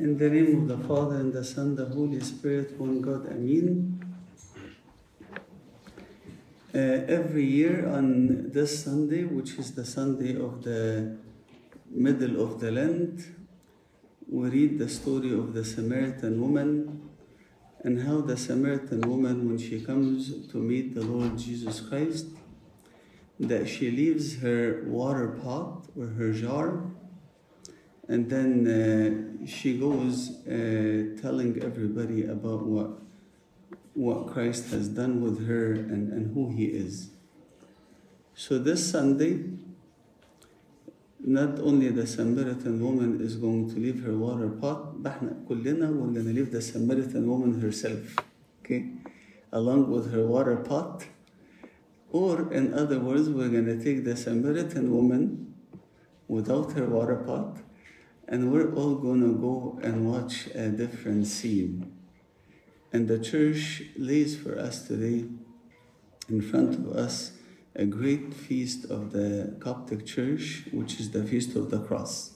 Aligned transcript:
In 0.00 0.16
the 0.16 0.30
name 0.30 0.62
of 0.62 0.68
the 0.68 0.88
Father, 0.88 1.16
and 1.16 1.30
the 1.30 1.44
Son, 1.44 1.76
the 1.76 1.84
Holy 1.84 2.20
Spirit, 2.20 2.80
one 2.80 3.02
God, 3.02 3.26
Amen. 3.26 4.00
Uh, 6.74 6.78
every 6.78 7.44
year 7.44 7.86
on 7.86 8.50
this 8.50 8.82
Sunday, 8.82 9.24
which 9.24 9.58
is 9.58 9.74
the 9.74 9.84
Sunday 9.84 10.40
of 10.40 10.62
the 10.62 11.18
middle 11.90 12.42
of 12.42 12.60
the 12.60 12.70
Lent, 12.70 13.20
we 14.26 14.48
read 14.48 14.78
the 14.78 14.88
story 14.88 15.34
of 15.34 15.52
the 15.52 15.66
Samaritan 15.66 16.40
woman 16.40 17.10
and 17.84 18.00
how 18.00 18.22
the 18.22 18.38
Samaritan 18.38 19.02
woman, 19.02 19.48
when 19.48 19.58
she 19.58 19.84
comes 19.84 20.46
to 20.46 20.56
meet 20.56 20.94
the 20.94 21.02
Lord 21.02 21.36
Jesus 21.36 21.78
Christ, 21.78 22.24
that 23.38 23.68
she 23.68 23.90
leaves 23.90 24.38
her 24.38 24.82
water 24.86 25.28
pot 25.42 25.84
or 25.94 26.06
her 26.06 26.32
jar 26.32 26.84
and 28.10 28.28
then 28.28 28.66
uh, 28.66 29.29
she 29.45 29.77
goes 29.77 30.31
uh, 30.47 31.15
telling 31.21 31.61
everybody 31.61 32.25
about 32.25 32.65
what 32.65 32.89
what 33.95 34.27
Christ 34.27 34.71
has 34.71 34.89
done 34.89 35.21
with 35.21 35.47
her 35.47 35.71
and, 35.71 36.11
and 36.11 36.33
who 36.33 36.51
he 36.51 36.65
is. 36.65 37.11
So 38.33 38.59
this 38.59 38.91
Sunday, 38.91 39.45
not 41.19 41.59
only 41.59 41.89
the 41.89 42.05
Samaritan 42.05 42.83
woman 42.83 43.21
is 43.21 43.37
going 43.37 43.69
to 43.73 43.79
leave 43.79 44.03
her 44.03 44.13
water 44.13 44.49
pot, 44.49 45.01
but 45.01 45.13
احنا 45.13 45.47
كلنا 45.47 45.89
we're 45.91 46.13
going 46.13 46.25
to 46.25 46.33
leave 46.33 46.51
the 46.51 46.61
Samaritan 46.61 47.25
woman 47.27 47.61
herself, 47.61 48.17
okay, 48.61 48.91
along 49.53 49.89
with 49.89 50.11
her 50.11 50.27
water 50.27 50.57
pot. 50.57 51.05
Or 52.11 52.51
in 52.53 52.73
other 52.73 52.99
words, 52.99 53.29
we're 53.29 53.49
going 53.49 53.65
to 53.65 53.81
take 53.81 54.03
the 54.03 54.15
Samaritan 54.15 54.91
woman 54.91 55.53
without 56.27 56.73
her 56.73 56.85
water 56.85 57.15
pot 57.15 57.57
and 58.30 58.52
we're 58.52 58.72
all 58.74 58.94
to 59.00 59.34
go 59.34 59.80
and 59.82 60.08
watch 60.08 60.46
a 60.54 60.68
different 60.68 61.26
scene. 61.26 61.92
And 62.92 63.08
the 63.08 63.18
church 63.18 63.82
lays 63.96 64.36
for 64.36 64.56
us 64.56 64.86
today 64.86 65.26
in 66.28 66.40
front 66.40 66.76
of 66.76 66.96
us 66.96 67.32
a 67.74 67.84
great 67.84 68.32
feast 68.32 68.84
of 68.84 69.10
the 69.10 69.56
Coptic 69.58 70.06
Church, 70.06 70.64
which 70.72 71.00
is 71.00 71.10
the 71.10 71.24
Feast 71.24 71.56
of 71.56 71.70
the 71.70 71.80
Cross. 71.80 72.34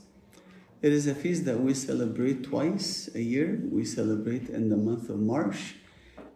It 0.82 0.92
is 0.92 1.06
a 1.06 1.14
feast 1.14 1.44
that 1.46 1.60
we 1.60 1.74
celebrate 1.74 2.44
twice 2.44 3.08
a 3.14 3.20
year. 3.20 3.60
We 3.70 3.84
celebrate 3.84 4.48
in 4.48 4.69
the 4.69 4.76
month 4.76 5.08
of 5.08 5.19
March, 5.19 5.76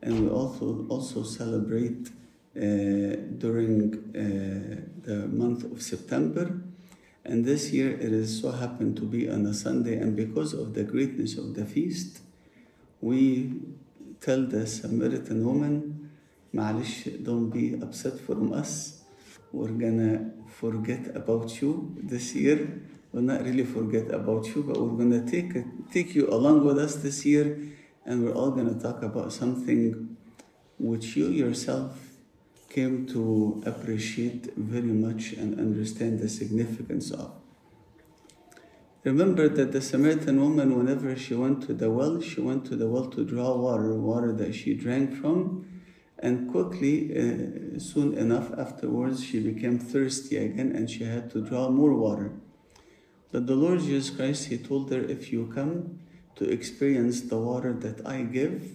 and 0.02 0.24
we 0.24 0.28
also 0.30 0.86
also 0.88 1.22
celebrate 1.22 2.08
uh, 2.56 2.60
during 3.38 3.78
uh, 4.16 5.04
the 5.04 5.28
month 5.28 5.64
of 5.64 5.82
September. 5.82 6.62
And 7.28 7.44
this 7.44 7.72
year 7.72 7.90
it 7.92 8.10
is 8.10 8.40
so 8.40 8.52
happened 8.52 8.96
to 8.96 9.02
be 9.02 9.28
on 9.28 9.44
a 9.44 9.52
Sunday, 9.52 9.96
and 9.98 10.16
because 10.16 10.54
of 10.54 10.72
the 10.72 10.82
greatness 10.82 11.36
of 11.36 11.54
the 11.54 11.66
feast, 11.66 12.20
we 13.02 13.60
tell 14.22 14.46
the 14.46 14.66
Samaritan 14.66 15.44
woman, 15.44 16.10
Malish, 16.54 17.22
don't 17.22 17.50
be 17.50 17.74
upset 17.82 18.18
from 18.18 18.54
us. 18.54 19.02
We're 19.52 19.76
gonna 19.84 20.30
forget 20.48 21.14
about 21.14 21.60
you 21.60 21.94
this 22.02 22.34
year. 22.34 22.80
We'll 23.12 23.24
not 23.24 23.44
really 23.44 23.66
forget 23.66 24.10
about 24.10 24.46
you, 24.56 24.62
but 24.62 24.80
we're 24.80 24.96
gonna 24.96 25.30
take 25.30 25.52
take 25.92 26.14
you 26.14 26.28
along 26.32 26.64
with 26.64 26.78
us 26.78 26.96
this 26.96 27.26
year, 27.26 27.60
and 28.06 28.24
we're 28.24 28.32
all 28.40 28.52
gonna 28.52 28.80
talk 28.80 29.02
about 29.02 29.34
something 29.34 30.16
which 30.78 31.14
you 31.14 31.28
yourself 31.28 32.07
came 32.68 33.06
to 33.06 33.62
appreciate 33.64 34.54
very 34.56 34.94
much 35.06 35.32
and 35.32 35.58
understand 35.58 36.20
the 36.20 36.28
significance 36.28 37.10
of. 37.10 37.32
Remember 39.04 39.48
that 39.48 39.72
the 39.72 39.80
Samaritan 39.80 40.40
woman, 40.40 40.76
whenever 40.76 41.16
she 41.16 41.34
went 41.34 41.62
to 41.62 41.72
the 41.72 41.90
well, 41.90 42.20
she 42.20 42.40
went 42.40 42.66
to 42.66 42.76
the 42.76 42.88
well 42.88 43.06
to 43.06 43.24
draw 43.24 43.56
water, 43.56 43.94
water 43.94 44.32
that 44.32 44.54
she 44.54 44.74
drank 44.74 45.14
from, 45.14 45.66
and 46.18 46.50
quickly, 46.50 46.94
uh, 47.16 47.78
soon 47.78 48.14
enough 48.18 48.52
afterwards, 48.58 49.24
she 49.24 49.38
became 49.38 49.78
thirsty 49.78 50.36
again 50.36 50.72
and 50.74 50.90
she 50.90 51.04
had 51.04 51.30
to 51.30 51.40
draw 51.40 51.70
more 51.70 51.94
water. 51.94 52.32
But 53.30 53.46
the 53.46 53.54
Lord 53.54 53.80
Jesus 53.80 54.10
Christ, 54.10 54.46
He 54.46 54.58
told 54.58 54.90
her, 54.90 55.00
if 55.00 55.32
you 55.32 55.50
come 55.54 56.00
to 56.36 56.44
experience 56.50 57.20
the 57.20 57.38
water 57.38 57.72
that 57.72 58.04
I 58.06 58.22
give, 58.22 58.72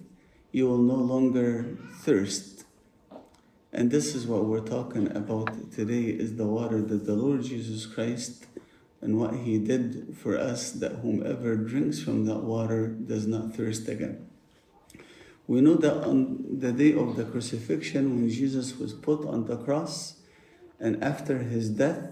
you 0.52 0.68
will 0.68 0.82
no 0.82 0.96
longer 0.96 1.78
thirst. 2.02 2.53
And 3.76 3.90
this 3.90 4.14
is 4.14 4.28
what 4.28 4.46
we're 4.46 4.60
talking 4.60 5.10
about 5.18 5.72
today 5.72 6.04
is 6.04 6.36
the 6.36 6.46
water 6.46 6.80
that 6.80 7.08
the 7.08 7.16
Lord 7.16 7.44
Jesus 7.44 7.88
Christ 7.88 8.46
and 9.02 9.20
what 9.20 9.34
he 9.34 9.58
did 9.58 10.16
for 10.16 10.38
us 10.38 10.72
that 10.74 10.98
whomever 10.98 11.56
drinks 11.56 12.00
from 12.00 12.26
that 12.26 12.44
water 12.44 12.88
does 12.88 13.26
not 13.26 13.56
thirst 13.56 13.90
again. 13.90 14.30
We 15.48 15.60
know 15.62 15.74
that 15.74 16.04
on 16.04 16.60
the 16.60 16.72
day 16.72 16.94
of 16.94 17.16
the 17.16 17.26
crucifixion 17.26 18.16
when 18.16 18.30
Jesus 18.30 18.78
was 18.78 18.94
put 18.94 19.26
on 19.26 19.46
the 19.46 19.58
cross 19.58 20.18
and 20.80 21.04
after 21.04 21.40
his 21.40 21.72
death 21.72 22.12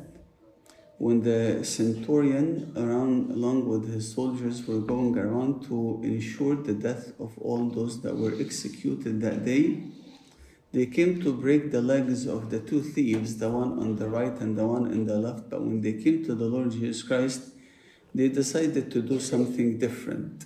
when 0.97 1.21
the 1.21 1.63
centurion 1.63 2.73
around 2.75 3.31
along 3.31 3.67
with 3.67 3.93
his 3.93 4.11
soldiers 4.11 4.65
were 4.65 4.79
going 4.79 5.15
around 5.17 5.63
to 5.67 6.01
ensure 6.03 6.55
the 6.55 6.73
death 6.73 7.13
of 7.19 7.37
all 7.37 7.69
those 7.69 8.01
that 8.01 8.17
were 8.17 8.33
executed 8.39 9.21
that 9.21 9.45
day 9.45 9.83
they 10.73 10.85
came 10.85 11.21
to 11.21 11.33
break 11.33 11.71
the 11.71 11.81
legs 11.81 12.25
of 12.25 12.49
the 12.49 12.59
two 12.59 12.81
thieves, 12.81 13.37
the 13.37 13.49
one 13.49 13.77
on 13.79 13.97
the 13.97 14.07
right 14.07 14.33
and 14.39 14.57
the 14.57 14.65
one 14.65 14.85
on 14.85 15.05
the 15.05 15.17
left. 15.17 15.49
But 15.49 15.61
when 15.61 15.81
they 15.81 15.93
came 15.93 16.23
to 16.25 16.33
the 16.33 16.45
Lord 16.45 16.71
Jesus 16.71 17.03
Christ, 17.03 17.41
they 18.15 18.29
decided 18.29 18.89
to 18.91 19.01
do 19.01 19.19
something 19.19 19.77
different. 19.77 20.45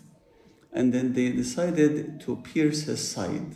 And 0.73 0.93
then 0.93 1.13
they 1.13 1.29
decided 1.29 2.19
to 2.21 2.37
pierce 2.37 2.83
his 2.83 3.07
side 3.07 3.55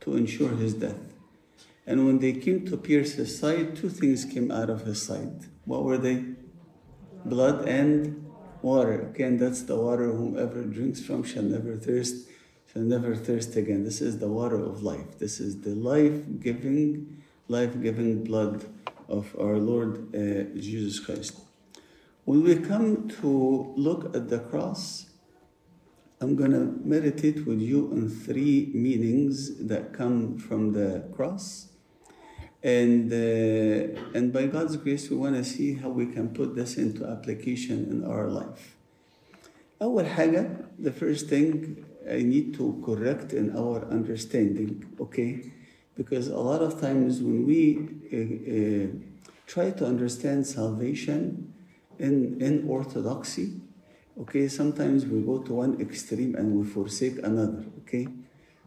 to 0.00 0.16
ensure 0.16 0.50
his 0.50 0.74
death. 0.74 1.14
And 1.86 2.06
when 2.06 2.18
they 2.18 2.32
came 2.32 2.66
to 2.66 2.76
pierce 2.76 3.14
his 3.14 3.38
side, 3.38 3.76
two 3.76 3.88
things 3.88 4.24
came 4.24 4.50
out 4.50 4.70
of 4.70 4.82
his 4.82 5.02
side. 5.02 5.46
What 5.64 5.84
were 5.84 5.98
they? 5.98 6.24
Blood 7.24 7.66
and 7.66 8.30
water. 8.62 9.08
Okay, 9.10 9.24
and 9.24 9.40
that's 9.40 9.62
the 9.62 9.76
water 9.76 10.12
whomever 10.12 10.62
drinks 10.64 11.00
from 11.00 11.24
shall 11.24 11.42
never 11.42 11.76
thirst 11.76 12.28
shall 12.73 12.83
never 12.83 13.15
thirst 13.15 13.55
again. 13.55 13.83
This 13.83 14.01
is 14.01 14.19
the 14.19 14.27
water 14.27 14.59
of 14.63 14.83
life. 14.83 15.17
This 15.17 15.39
is 15.39 15.61
the 15.61 15.75
life-giving, 15.75 17.23
life-giving 17.47 18.23
blood 18.23 18.65
of 19.07 19.35
our 19.39 19.57
Lord 19.57 20.15
uh, 20.15 20.43
Jesus 20.59 20.99
Christ. 20.99 21.39
When 22.25 22.43
we 22.43 22.55
come 22.57 23.07
to 23.21 23.73
look 23.75 24.15
at 24.15 24.29
the 24.29 24.39
cross, 24.39 25.07
I'm 26.21 26.35
going 26.35 26.51
to 26.51 26.79
meditate 26.83 27.47
with 27.47 27.59
you 27.59 27.89
on 27.91 28.09
three 28.09 28.69
meanings 28.73 29.65
that 29.65 29.93
come 29.93 30.37
from 30.37 30.73
the 30.73 31.09
cross. 31.15 31.69
And, 32.61 33.11
uh, 33.11 33.99
and 34.13 34.33
by 34.33 34.47
God's 34.47 34.75
grace, 34.75 35.09
we 35.09 35.15
want 35.15 35.35
to 35.35 35.45
see 35.45 35.75
how 35.75 35.89
we 35.89 36.05
can 36.05 36.29
put 36.29 36.55
this 36.55 36.77
into 36.77 37.07
application 37.07 37.87
in 37.89 38.03
our 38.03 38.27
life. 38.27 38.75
أول 39.81 40.05
حاجة, 40.05 40.65
the 40.77 40.91
first 40.91 41.29
thing 41.29 41.85
I 42.10 42.22
need 42.22 42.54
to 42.54 42.82
correct 42.84 43.32
in 43.32 43.56
our 43.56 43.84
understanding, 43.90 44.84
okay? 45.00 45.52
Because 45.96 46.28
a 46.28 46.38
lot 46.38 46.60
of 46.60 46.80
times 46.80 47.20
when 47.20 47.46
we 47.46 47.78
uh, 48.12 48.16
uh, 48.54 48.86
try 49.46 49.70
to 49.70 49.86
understand 49.86 50.46
salvation 50.46 51.54
in, 51.98 52.40
in 52.40 52.68
orthodoxy, 52.68 53.60
okay, 54.20 54.48
sometimes 54.48 55.06
we 55.06 55.22
go 55.22 55.38
to 55.38 55.54
one 55.54 55.80
extreme 55.80 56.34
and 56.34 56.52
we 56.52 56.66
forsake 56.66 57.18
another, 57.18 57.64
okay? 57.80 58.08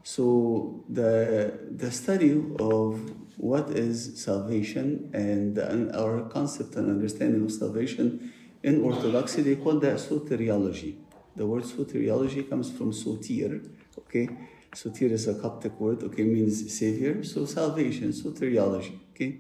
So 0.04 0.84
the, 0.90 1.60
the 1.70 1.92
study 1.92 2.42
of 2.60 3.00
what 3.38 3.70
is 3.70 4.24
salvation 4.24 5.10
and, 5.14 5.58
and 5.58 5.96
our 5.96 6.22
concept 6.30 6.76
and 6.76 6.90
understanding 6.90 7.44
of 7.44 7.52
salvation 7.52 8.34
in 8.64 8.82
orthodoxy, 8.82 9.44
they 9.44 9.56
call 9.56 9.80
that 9.80 9.98
soteriology. 9.98 10.96
The 11.38 11.46
word 11.46 11.64
soteriology 11.64 12.50
comes 12.50 12.72
from 12.72 12.92
sotir, 12.92 13.70
okay? 14.00 14.28
Sotir 14.74 15.12
is 15.12 15.28
a 15.28 15.36
Coptic 15.36 15.80
word, 15.80 16.02
okay, 16.02 16.24
means 16.24 16.76
savior. 16.76 17.24
So 17.24 17.46
salvation, 17.46 18.10
soteriology, 18.10 18.98
okay? 19.12 19.38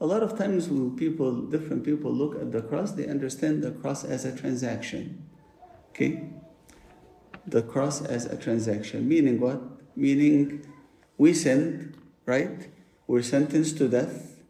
A 0.00 0.06
lot 0.06 0.22
of 0.22 0.38
times 0.38 0.68
when 0.68 0.96
people, 0.96 1.42
different 1.42 1.84
people 1.84 2.10
look 2.10 2.36
at 2.36 2.52
the 2.52 2.62
cross, 2.62 2.92
they 2.92 3.06
understand 3.06 3.62
the 3.62 3.72
cross 3.72 4.02
as 4.02 4.24
a 4.24 4.34
transaction, 4.34 5.28
okay? 5.90 6.30
The 7.46 7.62
cross 7.62 8.00
as 8.00 8.24
a 8.24 8.36
transaction, 8.38 9.06
meaning 9.06 9.38
what? 9.38 9.60
Meaning 9.94 10.66
we 11.18 11.34
sinned, 11.34 11.98
right? 12.24 12.68
We're 13.06 13.22
sentenced 13.22 13.76
to 13.78 13.88
death. 13.88 14.40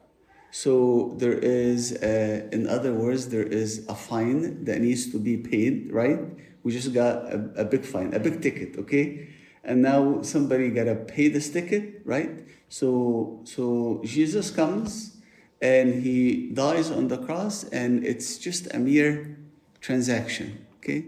So 0.53 1.17
there 1.19 1.39
is, 1.39 1.99
a, 2.01 2.49
in 2.53 2.69
other 2.69 2.95
words, 2.95 3.29
there 3.29 3.43
is 3.43 3.85
a 3.89 3.95
fine 3.95 4.65
that 4.65 4.81
needs 4.81 5.11
to 5.11 5.19
be 5.19 5.37
paid, 5.37 5.93
right? 5.93 6.21
We 6.67 6.73
just 6.73 6.93
got 6.93 7.31
a, 7.31 7.63
a 7.63 7.65
big 7.65 7.85
fine, 7.85 8.11
a 8.13 8.19
big 8.19 8.43
ticket, 8.43 8.77
okay? 8.77 9.29
And 9.63 9.83
now 9.83 10.23
somebody 10.23 10.71
gotta 10.71 10.97
pay 10.97 11.29
this 11.29 11.49
ticket, 11.49 12.03
right? 12.05 12.43
So 12.69 13.39
so 13.45 14.03
Jesus 14.03 14.51
comes 14.51 15.15
and 15.63 16.03
he 16.03 16.51
dies 16.51 16.91
on 16.91 17.07
the 17.07 17.19
cross, 17.19 17.63
and 17.71 18.05
it's 18.05 18.37
just 18.37 18.67
a 18.75 18.81
mere 18.81 19.39
transaction, 19.81 20.67
okay? 20.79 21.07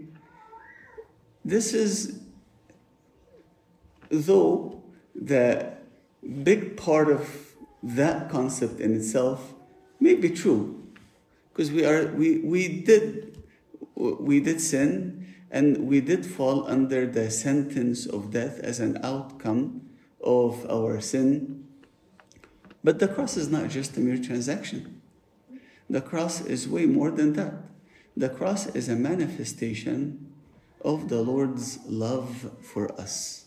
This 1.43 1.73
is, 1.73 2.21
though 4.07 4.81
the 5.13 5.73
big 6.23 6.77
part 6.77 7.11
of 7.11 7.53
that 7.83 8.29
concept 8.31 8.79
in 8.79 8.95
itself 8.95 9.53
may 9.99 10.15
be 10.15 10.29
true, 10.29 10.87
because 11.51 11.69
we 11.69 11.83
are 11.83 12.07
we 12.15 12.39
we 12.47 12.79
did 12.79 13.43
we 13.95 14.39
did 14.39 14.61
sin 14.61 15.18
and 15.51 15.87
we 15.87 16.01
did 16.01 16.25
fall 16.25 16.67
under 16.67 17.05
the 17.05 17.31
sentence 17.31 18.05
of 18.05 18.31
death 18.31 18.59
as 18.59 18.79
an 18.79 18.99
outcome 19.03 19.89
of 20.23 20.69
our 20.69 21.01
sin. 21.01 21.65
But 22.83 22.99
the 22.99 23.07
cross 23.07 23.35
is 23.35 23.49
not 23.49 23.69
just 23.69 23.97
a 23.97 23.99
mere 23.99 24.17
transaction. 24.17 25.01
The 25.89 26.01
cross 26.01 26.41
is 26.41 26.67
way 26.67 26.85
more 26.85 27.11
than 27.11 27.33
that. 27.33 27.53
The 28.15 28.29
cross 28.29 28.67
is 28.67 28.89
a 28.89 28.95
manifestation 28.95 30.31
of 30.83 31.09
the 31.09 31.21
Lord's 31.21 31.79
love 31.85 32.51
for 32.61 32.91
us. 32.99 33.45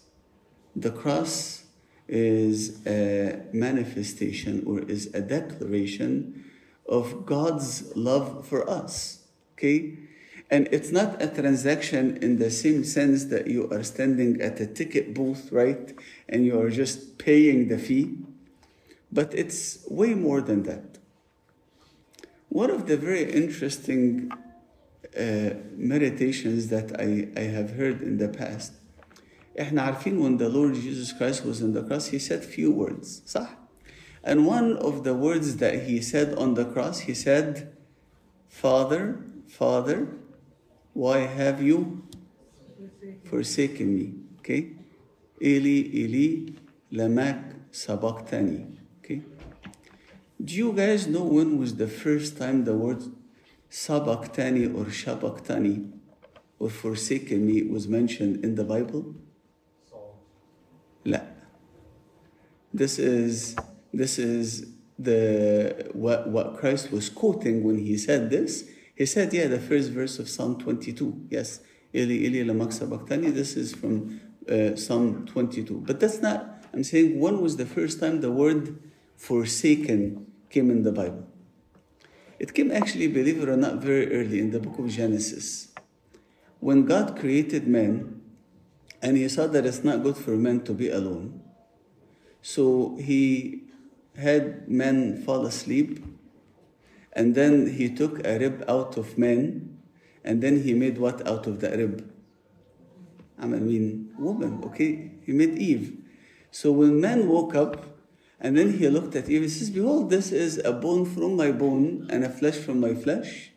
The 0.75 0.91
cross 0.91 1.65
is 2.09 2.85
a 2.87 3.43
manifestation 3.53 4.65
or 4.67 4.81
is 4.81 5.15
a 5.15 5.21
declaration 5.21 6.51
of 6.89 7.25
God's 7.25 7.95
love 7.97 8.47
for 8.47 8.69
us. 8.69 9.25
Okay? 9.55 9.99
And 10.52 10.68
it's 10.72 10.92
not 10.92 11.22
a 11.22 11.28
transaction 11.28 12.18
in 12.22 12.40
the 12.40 12.50
same 12.50 12.84
sense 12.84 13.25
that 13.25 13.48
you 13.48 13.69
are 13.69 13.84
standing 13.84 14.42
at 14.42 14.60
a 14.60 14.68
ticket 14.68 15.14
booth, 15.14 15.50
right? 15.52 15.94
And 16.30 16.46
you 16.46 16.60
are 16.60 16.69
just 16.69 17.18
paying 17.18 17.68
the 17.68 17.78
fee. 17.78 18.18
But 19.12 19.34
it's 19.34 19.86
way 19.90 20.14
more 20.14 20.42
than 20.42 20.64
that. 20.64 20.98
One 22.50 22.69
of 22.69 22.88
the 22.88 22.96
very 22.98 23.30
interesting 23.30 24.31
uh, 25.18 25.50
meditations 25.75 26.68
that 26.68 27.00
I, 27.00 27.28
I 27.36 27.46
have 27.46 27.72
heard 27.72 28.02
in 28.02 28.18
the 28.18 28.30
past 28.30 28.74
احنا 29.60 29.81
عارفين 29.81 30.19
when 30.19 30.38
the 30.38 30.50
Lord 30.50 30.75
Jesus 30.75 31.12
Christ 31.12 31.44
was 31.44 31.64
on 31.64 31.74
the 31.74 31.81
cross 31.81 32.08
he 32.08 32.19
said 32.19 32.44
few 32.44 32.72
words 32.72 33.22
صح 33.25 33.56
and 34.24 34.46
one 34.46 34.78
of 34.78 35.04
the 35.04 35.16
words 35.16 35.58
that 35.58 35.88
he 35.88 36.02
said 36.02 36.36
on 36.36 36.54
the 36.54 36.66
cross 36.66 37.00
he 37.02 37.14
said 37.14 37.75
Father 38.48 39.19
Father 39.48 40.08
why 40.93 41.19
have 41.19 41.62
you 41.62 42.03
forsaken 43.25 43.94
me 43.94 44.15
okay 44.39 44.73
Eli 45.41 45.79
Eli 46.03 46.53
lamak 46.93 47.55
sabachthani 47.71 48.67
okay 48.99 49.23
do 50.43 50.55
you 50.55 50.73
guys 50.73 51.06
know 51.06 51.23
when 51.23 51.59
was 51.59 51.77
the 51.77 51.89
first 51.89 52.37
time 52.37 52.65
the 52.65 52.75
word 52.75 53.03
sabachthani 53.73 54.67
or 54.67 54.85
shabachtani 54.87 55.91
or 56.59 56.69
forsaken 56.71 57.47
me 57.47 57.62
was 57.62 57.89
mentioned 57.89 58.44
in 58.44 58.55
the 58.55 58.65
Bible? 58.65 59.15
لا. 61.05 61.27
This 62.73 62.99
is 62.99 63.56
this 63.93 64.19
is 64.19 64.67
the 64.99 65.91
what 65.93 66.29
what 66.29 66.56
Christ 66.59 66.93
was 66.93 67.09
quoting 67.09 67.65
when 67.65 67.79
he 67.79 67.97
said 67.99 68.31
this. 68.31 68.69
He 68.94 69.06
said, 69.06 69.33
yeah, 69.33 69.47
the 69.47 69.59
first 69.59 69.91
verse 69.91 70.19
of 70.19 70.29
Psalm 70.29 70.59
22. 70.59 71.29
Yes. 71.31 71.61
Eli 71.94 72.27
Eli 72.27 72.49
lamak 72.50 72.73
sabachthani. 72.73 73.31
This 73.31 73.56
is 73.56 73.75
from 73.75 74.21
uh, 74.49 74.77
Psalm 74.77 75.27
22. 75.27 75.83
But 75.87 76.00
that's 76.00 76.21
not, 76.21 76.65
I'm 76.73 76.85
saying, 76.85 77.19
when 77.19 77.41
was 77.41 77.56
the 77.56 77.67
first 77.67 78.00
time 78.00 78.21
the 78.21 78.31
word 78.31 78.79
forsaken 79.17 80.27
came 80.50 80.71
in 80.71 80.83
the 80.83 80.93
Bible? 80.93 81.27
It 82.39 82.55
came 82.55 82.73
actually, 82.73 83.06
believe 83.09 83.43
it 83.43 83.49
or 83.49 83.56
not, 83.56 83.77
very 83.77 84.12
early 84.12 84.41
in 84.41 84.50
the 84.50 84.59
book 84.59 84.79
of 84.79 84.89
Genesis. 84.89 85.69
When 86.61 86.85
God 86.85 87.19
created 87.19 87.67
man, 87.67 88.21
and 89.00 89.17
he 89.17 89.29
saw 89.29 89.47
that 89.49 89.67
it's 89.67 89.83
not 89.83 90.03
good 90.03 90.17
for 90.17 90.33
men 90.33 90.62
to 90.62 90.73
be 90.73 90.89
alone. 90.89 91.43
So 92.41 92.97
he 93.00 93.65
had 94.17 94.69
men 94.69 95.23
fall 95.23 95.47
asleep, 95.47 96.05
and 97.12 97.35
then 97.35 97.75
he 97.75 97.88
took 97.88 98.26
a 98.26 98.38
rib 98.38 98.64
out 98.69 98.97
of 98.97 99.19
man, 99.19 99.79
and 100.25 100.43
then 100.43 100.62
he 100.62 100.75
made 100.75 100.99
what 100.99 101.26
out 101.26 101.47
of 101.47 101.61
the 101.61 101.70
rib? 101.70 102.11
I 103.38 103.47
mean, 103.47 104.14
woman, 104.19 104.62
okay? 104.64 105.11
He 105.25 105.32
made 105.32 105.59
Eve. 105.59 105.99
So 106.50 106.70
when 106.73 107.00
man 107.00 107.29
woke 107.29 107.55
up, 107.55 107.93
and 108.41 108.56
then 108.56 108.79
he 108.79 108.88
looked 108.88 109.14
at 109.14 109.29
Eve, 109.29 109.43
he 109.43 109.49
says, 109.49 109.70
Behold, 109.70 110.11
this 110.11 110.32
is 110.32 110.59
a 110.64 110.73
bone 110.73 111.06
from 111.06 111.37
my 111.37 111.53
bone 111.53 112.09
and 112.11 112.25
a 112.25 112.29
flesh 112.29 112.56
from 112.56 112.81
my 112.81 112.94
flesh. 112.94 113.53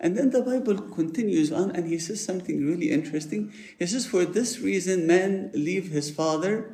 And 0.00 0.16
then 0.16 0.30
the 0.30 0.42
Bible 0.42 0.78
continues 0.78 1.50
on 1.52 1.70
and 1.70 1.86
he 1.86 1.98
says 1.98 2.24
something 2.24 2.64
really 2.64 2.90
interesting. 2.90 3.52
He 3.78 3.86
says, 3.86 4.06
For 4.06 4.24
this 4.24 4.60
reason, 4.60 5.06
man 5.06 5.50
leave 5.54 5.90
his 5.90 6.10
father 6.10 6.72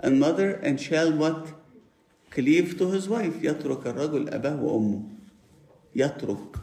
and 0.00 0.20
mother 0.20 0.52
and 0.52 0.80
shall 0.80 1.12
what? 1.12 1.52
Cleave 2.35 2.77
to 2.77 2.91
his 2.91 3.09
wife. 3.09 3.41
يترك 3.41 3.87
الرجل 3.87 4.29
أباه 4.29 4.61
وأمه. 4.61 5.03
يترك. 5.95 6.55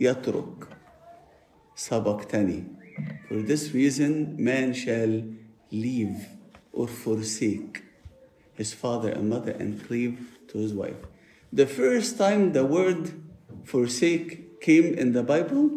يترك. 0.00 0.68
سبقتني. 1.76 2.64
For 3.28 3.42
this 3.42 3.72
reason, 3.72 4.36
man 4.38 4.72
shall 4.72 5.24
leave 5.70 6.28
or 6.72 6.86
forsake 6.86 7.82
his 8.54 8.72
father 8.72 9.10
and 9.10 9.28
mother 9.28 9.52
and 9.52 9.84
cleave 9.84 10.38
to 10.48 10.58
his 10.58 10.72
wife. 10.72 10.96
The 11.52 11.66
first 11.66 12.16
time 12.18 12.52
the 12.52 12.64
word 12.64 13.12
forsake 13.64 14.60
came 14.60 14.94
in 14.94 15.12
the 15.12 15.22
Bible 15.22 15.70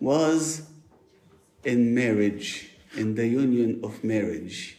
was 0.00 0.62
in 1.64 1.94
marriage, 1.94 2.70
in 2.96 3.14
the 3.14 3.26
union 3.26 3.80
of 3.84 4.02
marriage. 4.02 4.75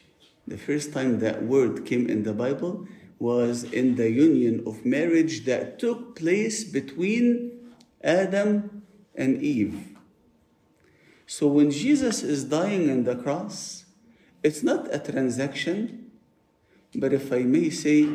The 0.48 0.56
first 0.56 0.94
time 0.94 1.18
that 1.20 1.42
word 1.42 1.84
came 1.84 2.08
in 2.08 2.22
the 2.22 2.32
Bible 2.32 2.88
was 3.18 3.64
in 3.64 3.96
the 3.96 4.10
union 4.10 4.62
of 4.66 4.82
marriage 4.86 5.44
that 5.44 5.78
took 5.78 6.16
place 6.16 6.64
between 6.64 7.52
Adam 8.02 8.82
and 9.14 9.42
Eve. 9.42 9.98
So 11.26 11.48
when 11.48 11.70
Jesus 11.70 12.22
is 12.22 12.44
dying 12.44 12.90
on 12.90 13.04
the 13.04 13.14
cross, 13.14 13.84
it's 14.42 14.62
not 14.62 14.88
a 14.94 14.98
transaction, 14.98 16.12
but 16.94 17.12
if 17.12 17.30
I 17.30 17.40
may 17.40 17.68
say, 17.68 18.08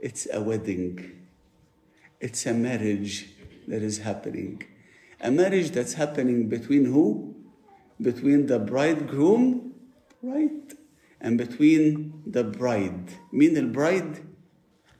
it's 0.00 0.26
a 0.32 0.40
wedding. 0.40 1.12
It's 2.18 2.46
a 2.46 2.52
marriage 2.52 3.28
that 3.68 3.82
is 3.82 3.98
happening. 3.98 4.64
A 5.20 5.30
marriage 5.30 5.70
that's 5.70 5.92
happening 5.92 6.48
between 6.48 6.86
who? 6.86 7.36
Between 8.02 8.46
the 8.46 8.58
bridegroom, 8.58 9.74
right? 10.20 10.72
And 11.21 11.37
between 11.37 12.23
the 12.25 12.43
bride. 12.43 13.09
مين 13.33 13.57
البرايد؟ 13.57 14.15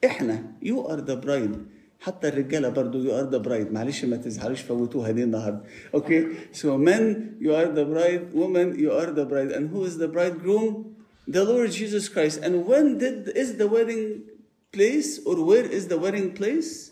احنا. 0.06 0.54
You 0.62 0.88
are 0.88 1.02
the 1.02 1.16
bride. 1.16 1.58
حتى 2.00 2.28
الرجالة 2.28 2.70
برضو 2.70 3.04
you 3.04 3.12
are 3.12 3.30
the 3.30 3.40
bride. 3.40 3.72
معلش 3.72 4.06
ما 4.06 4.18
تزعلوش 4.18 4.62
فوتوها 4.62 5.12
دي 5.12 5.24
النهاردة. 5.24 5.64
Okay? 5.94 6.26
So 6.54 6.78
men, 6.78 7.38
you 7.40 7.54
are 7.54 7.68
the 7.68 7.86
bride. 7.86 8.34
Women, 8.34 8.78
you 8.80 8.92
are 8.92 9.12
the 9.12 9.26
bride. 9.26 9.52
And 9.52 9.70
who 9.70 9.84
is 9.86 9.98
the 9.98 10.08
bridegroom? 10.08 10.96
The 11.28 11.44
Lord 11.44 11.72
Jesus 11.72 12.10
Christ. 12.10 12.40
And 12.44 12.66
when 12.66 12.98
did 12.98 13.30
is 13.30 13.58
the 13.58 13.68
wedding 13.68 14.24
place 14.72 15.20
or 15.26 15.44
where 15.46 15.66
is 15.66 15.88
the 15.88 15.98
wedding 15.98 16.34
place? 16.34 16.92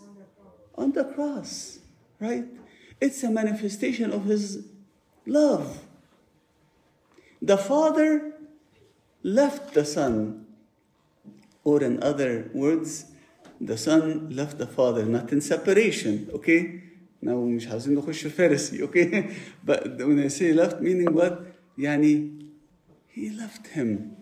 on 0.80 0.94
the 0.94 1.04
cross, 1.04 1.80
right? 2.20 2.46
It's 3.02 3.22
a 3.22 3.30
manifestation 3.30 4.12
of 4.12 4.26
His 4.26 4.66
love. 5.28 5.80
The 7.42 7.58
Father 7.58 8.33
left 9.24 9.74
the 9.74 9.86
Son, 9.86 10.46
or 11.64 11.84
in 11.84 12.02
other 12.02 12.50
words, 12.54 13.06
the 13.60 13.78
Son 13.78 14.30
left 14.30 14.58
the 14.58 14.68
Father, 14.68 15.06
not 15.06 15.32
in 15.32 15.42
separation, 15.42 16.30
okay? 16.34 16.84
Now 17.22 17.36
مش 17.36 17.68
عاوزين 17.68 17.96
نخش 17.96 18.28
فارسي, 18.28 18.82
okay? 18.84 19.36
But 19.66 19.98
when 19.98 20.20
I 20.20 20.30
say 20.30 20.54
left, 20.54 20.82
meaning 20.82 21.14
what? 21.14 21.42
يعني 21.78 22.40
He 23.10 23.30
left 23.30 23.68
Him 23.68 24.16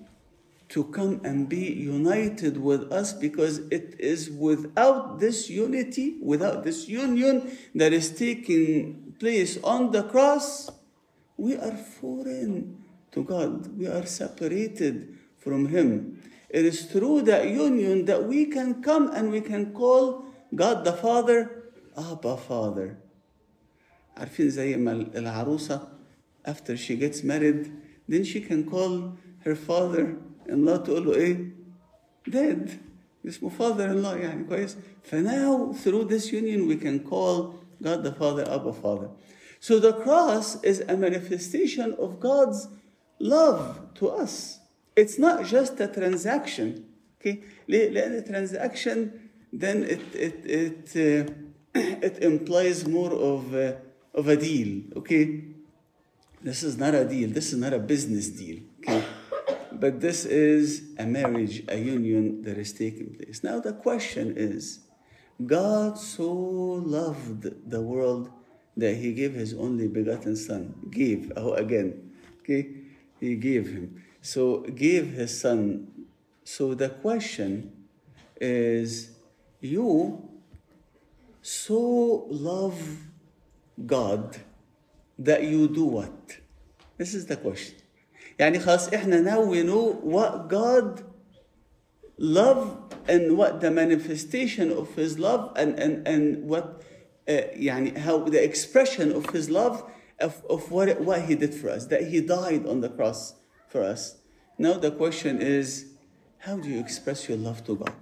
to 0.70 0.84
come 0.86 1.22
and 1.24 1.48
be 1.48 1.72
united 1.72 2.58
with 2.58 2.92
us 2.92 3.14
because 3.14 3.60
it 3.72 3.96
is 4.00 4.30
without 4.30 5.20
this 5.20 5.50
unity, 5.50 6.18
without 6.22 6.64
this 6.64 6.90
union 6.90 7.58
that 7.76 7.94
is 7.94 8.12
taking 8.12 9.14
place 9.20 9.58
on 9.64 9.92
the 9.92 10.04
cross, 10.04 10.70
we 11.38 11.56
are 11.56 11.72
foreign 11.72 12.81
to 13.12 13.24
God. 13.24 13.78
We 13.78 13.88
are 13.88 14.06
separated 14.06 15.18
from 15.38 15.68
Him. 15.68 16.22
It 16.50 16.66
is 16.66 16.86
through 16.86 17.24
that 17.24 17.50
union 17.50 18.06
that 18.06 18.24
we 18.26 18.46
can 18.46 18.82
come 18.82 19.12
and 19.14 19.32
we 19.32 19.42
can 19.42 19.74
call 19.74 20.26
God 20.56 20.86
the 20.86 20.94
Father 20.94 21.64
Abba 21.98 22.38
Father. 22.38 22.98
عارفين 24.18 24.50
زي 24.50 24.78
ما 24.78 24.92
العروسة 25.16 25.88
after 26.46 26.76
she 26.76 26.96
gets 26.96 27.24
married 27.24 27.72
then 28.08 28.24
she 28.24 28.42
can 28.42 28.64
call 28.66 29.14
her 29.46 29.56
father 29.56 30.18
in 30.48 30.66
law 30.66 30.78
تقول 30.78 31.06
له 31.06 31.16
ايه 31.16 31.52
dad 32.30 32.70
اسمه 33.28 33.50
father 33.50 33.90
in 33.90 34.02
law 34.04 34.16
يعني 34.16 34.44
كويس 34.44 34.78
فناو 35.04 35.74
through 35.74 36.06
this 36.06 36.32
union 36.32 36.68
we 36.68 36.76
can 36.78 37.00
call 37.00 37.54
God 37.84 38.04
the 38.04 38.12
Father 38.12 38.44
Abba 38.50 38.74
Father 38.74 39.10
So 39.60 39.80
the 39.80 39.94
cross 39.94 40.62
is 40.64 40.82
a 40.82 40.96
manifestation 40.96 41.94
of 41.94 42.20
God's 42.20 42.68
love 43.22 43.94
to 43.96 44.10
us. 44.10 44.60
It's 44.96 45.18
not 45.18 45.46
just 45.46 45.80
a 45.80 45.88
transaction. 45.88 46.86
Okay? 47.20 47.44
ليه؟ 47.70 47.90
لأن 47.90 48.26
transaction 48.26 49.12
then 49.54 49.84
it 49.84 50.02
it 50.14 50.36
it 50.46 50.96
uh, 50.96 51.34
it 52.08 52.24
implies 52.24 52.88
more 52.88 53.14
of 53.14 53.54
a, 53.54 53.78
of 54.14 54.28
a 54.28 54.36
deal. 54.36 54.84
Okay? 54.98 55.44
This 56.42 56.64
is 56.64 56.78
not 56.78 56.94
a 56.94 57.06
deal. 57.06 57.30
This 57.30 57.54
is 57.54 57.60
not 57.60 57.74
a 57.74 57.80
business 57.80 58.30
deal. 58.30 58.60
Okay? 58.80 59.04
But 59.72 60.02
this 60.02 60.26
is 60.26 60.84
a 60.98 61.06
marriage, 61.06 61.64
a 61.68 61.78
union 61.78 62.42
that 62.44 62.58
is 62.58 62.74
taking 62.74 63.14
place. 63.16 63.44
Now 63.44 63.60
the 63.60 63.74
question 63.74 64.34
is, 64.36 64.80
God 65.46 66.00
so 66.00 66.32
loved 66.32 67.70
the 67.70 67.82
world 67.82 68.32
that 68.76 68.96
he 68.96 69.14
gave 69.14 69.34
his 69.34 69.54
only 69.54 69.88
begotten 69.88 70.36
son. 70.36 70.74
Gave, 70.90 71.32
oh 71.36 71.54
again, 71.54 72.12
okay? 72.42 72.70
He 73.22 73.36
gave 73.36 73.68
him. 73.70 74.04
So 74.22 74.62
gave 74.62 75.12
his 75.12 75.40
son. 75.40 76.08
So 76.44 76.74
the 76.74 76.90
question 76.90 77.72
is, 78.40 79.12
you 79.60 80.30
so 81.42 82.26
love 82.30 82.80
God 83.86 84.38
that 85.20 85.44
you 85.44 85.68
do 85.68 85.86
what? 85.86 86.38
This 86.98 87.14
is 87.14 87.26
the 87.26 87.38
question. 87.38 87.76
يعني 88.40 88.60
خلاص 88.60 88.94
احنا 88.94 89.22
now 89.22 89.42
we 89.42 89.64
know 89.64 89.98
what 90.04 90.48
God 90.48 91.04
love 92.18 92.78
and 93.08 93.38
what 93.38 93.62
the 93.62 93.72
manifestation 93.72 94.72
of 94.72 94.94
his 94.96 95.18
love 95.18 95.54
and 95.56 95.80
and 95.80 96.08
and 96.08 96.44
what 96.44 96.84
uh, 97.28 97.32
يعني 97.32 97.98
how 97.98 98.20
the 98.20 98.44
expression 98.44 99.12
of 99.12 99.30
his 99.32 99.50
love 99.50 99.90
of, 100.23 100.43
of 100.49 100.71
what 100.71 101.01
what 101.01 101.23
he 101.23 101.35
did 101.35 101.55
for 101.55 101.69
us 101.69 101.87
that 101.87 102.09
he 102.09 102.21
died 102.21 102.67
on 102.67 102.81
the 102.81 102.89
cross 102.89 103.35
for 103.69 103.83
us. 103.83 104.17
Now 104.59 104.75
the 104.75 104.91
question 104.91 105.41
is 105.43 105.93
how 106.39 106.57
do 106.57 106.69
you 106.69 106.81
express 106.81 107.29
your 107.29 107.39
love 107.39 107.65
to 107.65 107.77
God? 107.77 107.95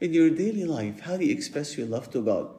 In 0.00 0.12
your 0.12 0.30
daily 0.30 0.64
life, 0.64 1.00
how 1.00 1.16
do 1.16 1.24
you 1.24 1.32
express 1.32 1.76
your 1.76 1.86
love 1.86 2.10
to 2.12 2.22
God? 2.22 2.50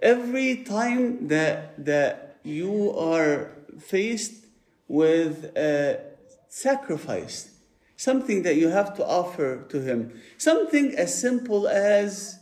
Every 0.00 0.64
time 0.64 1.28
that 1.28 1.84
that 1.84 2.38
you 2.42 2.96
are 2.96 3.52
faced 3.78 4.46
with 4.88 5.56
a 5.56 6.00
sacrifice, 6.48 7.50
something 7.96 8.42
that 8.42 8.56
you 8.56 8.68
have 8.68 8.94
to 8.96 9.04
offer 9.06 9.64
to 9.68 9.80
Him, 9.80 10.20
something 10.38 10.94
as 10.96 11.18
simple 11.18 11.66
as 11.68 12.38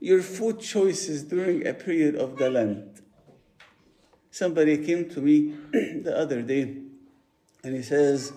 your 0.00 0.22
food 0.22 0.60
choices 0.60 1.24
during 1.24 1.66
a 1.66 1.74
period 1.74 2.14
of 2.14 2.38
the 2.38 2.48
Lent. 2.50 3.02
Somebody 4.31 4.77
came 4.79 5.09
to 5.09 5.21
me 5.21 5.53
the 5.71 6.13
other 6.17 6.41
day 6.41 6.77
and 7.63 7.75
he 7.75 7.81
says, 7.83 8.33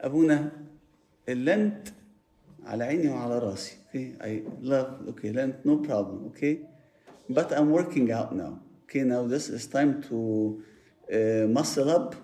Abuna, 0.00 0.52
Lent 1.26 1.92
على 2.66 2.84
عيني 2.84 3.08
وعلى 3.08 3.38
راسي. 3.38 3.72
Okay, 3.90 4.14
I 4.20 4.42
love, 4.62 5.00
okay, 5.10 5.32
Lent, 5.32 5.64
no 5.64 5.76
problem, 5.78 6.26
okay? 6.26 6.60
But 7.28 7.52
I'm 7.52 7.70
working 7.70 8.10
out 8.12 8.34
now. 8.34 8.60
Okay, 8.84 9.00
now 9.02 9.26
this 9.26 9.48
is 9.48 9.66
time 9.66 10.02
to 10.04 10.62
uh, 11.12 11.46
muscle 11.48 11.90
up 11.90 12.14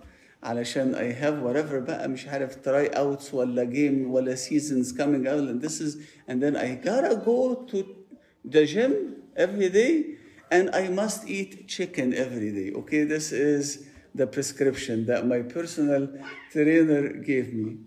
علشان 0.43 0.95
I 0.95 1.12
have 1.12 1.41
whatever 1.43 1.81
بقى 1.81 2.09
مش 2.09 2.27
عارف 2.29 2.57
try 2.65 2.89
outs 2.95 3.35
ولا 3.35 3.65
game 3.65 4.09
ولا 4.09 4.35
seasons 4.37 4.93
coming 4.93 5.27
out 5.27 5.49
and 5.49 5.61
this 5.61 5.81
is 5.81 5.99
and 6.29 6.43
then 6.43 6.57
I 6.57 6.75
gotta 6.77 7.17
go 7.25 7.55
to 7.71 7.85
the 8.45 8.65
gym 8.67 9.17
every 9.37 9.69
day 9.69 10.14
and 10.50 10.75
I 10.75 10.89
must 10.89 11.29
eat 11.29 11.69
chicken 11.69 12.12
every 12.12 12.53
day. 12.53 12.73
Okay, 12.73 13.05
this 13.05 13.33
is 13.33 13.87
the 14.15 14.27
prescription 14.27 15.07
that 15.07 15.27
my 15.27 15.43
personal 15.43 16.09
trainer 16.50 17.09
gave 17.12 17.55
me. 17.55 17.79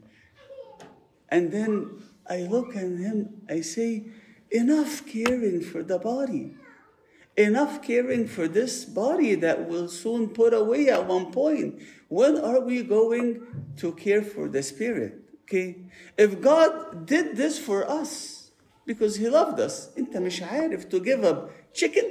And 1.30 1.52
then 1.52 2.02
I 2.30 2.42
look 2.42 2.76
at 2.76 2.84
him, 2.84 3.42
I 3.50 3.62
say, 3.62 4.06
enough 4.52 5.06
caring 5.06 5.62
for 5.62 5.84
the 5.84 6.00
body. 6.00 6.56
Enough 7.36 7.82
caring 7.82 8.28
for 8.28 8.48
this 8.48 8.86
body 8.86 9.36
that 9.36 9.68
will 9.68 9.88
soon 9.88 10.30
put 10.30 10.54
away 10.54 10.90
at 10.90 11.08
one 11.08 11.32
point. 11.32 11.82
When 12.08 12.38
are 12.38 12.60
we 12.60 12.84
going 12.84 13.42
to 13.78 13.92
care 13.94 14.22
for 14.22 14.48
the 14.48 14.62
spirit? 14.62 15.20
Okay? 15.44 15.78
If 16.18 16.40
God 16.40 17.08
did 17.08 17.36
this 17.36 17.58
for 17.58 17.90
us 17.90 18.52
because 18.86 19.16
He 19.16 19.28
loved 19.28 19.60
us, 19.60 19.90
أنت 19.98 20.18
مش 20.18 20.44
عارف 20.44 20.90
to 20.90 21.00
give 21.00 21.24
up 21.24 21.52
chicken? 21.74 22.06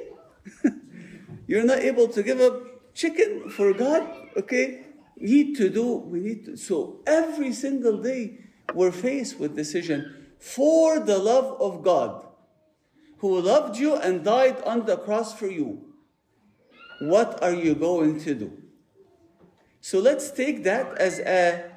You're 1.48 1.64
not 1.64 1.80
able 1.80 2.08
to 2.10 2.24
give 2.24 2.40
up 2.42 2.94
chicken 2.94 3.50
for 3.50 3.74
God? 3.74 4.08
Okay? 4.36 4.86
Need 5.18 5.56
to 5.58 5.70
do, 5.70 5.96
we 5.96 6.20
need 6.20 6.46
to. 6.46 6.58
So 6.58 7.00
every 7.08 7.54
single 7.54 7.98
day 7.98 8.40
we're 8.74 8.92
faced 8.92 9.40
with 9.40 9.56
decision 9.56 10.28
for 10.40 11.00
the 11.00 11.18
love 11.18 11.60
of 11.60 11.84
God 11.84 12.28
who 13.20 13.40
loved 13.42 13.78
you 13.78 13.96
and 13.96 14.24
died 14.24 14.62
on 14.64 14.86
the 14.86 14.98
cross 14.98 15.34
for 15.34 15.48
you. 15.48 15.82
What 17.00 17.42
are 17.44 17.54
you 17.54 17.76
going 17.76 18.20
to 18.22 18.36
do? 18.36 18.52
So 19.82 20.00
let's 20.00 20.32
take 20.32 20.64
that 20.64 20.98
as 20.98 21.20
a, 21.20 21.72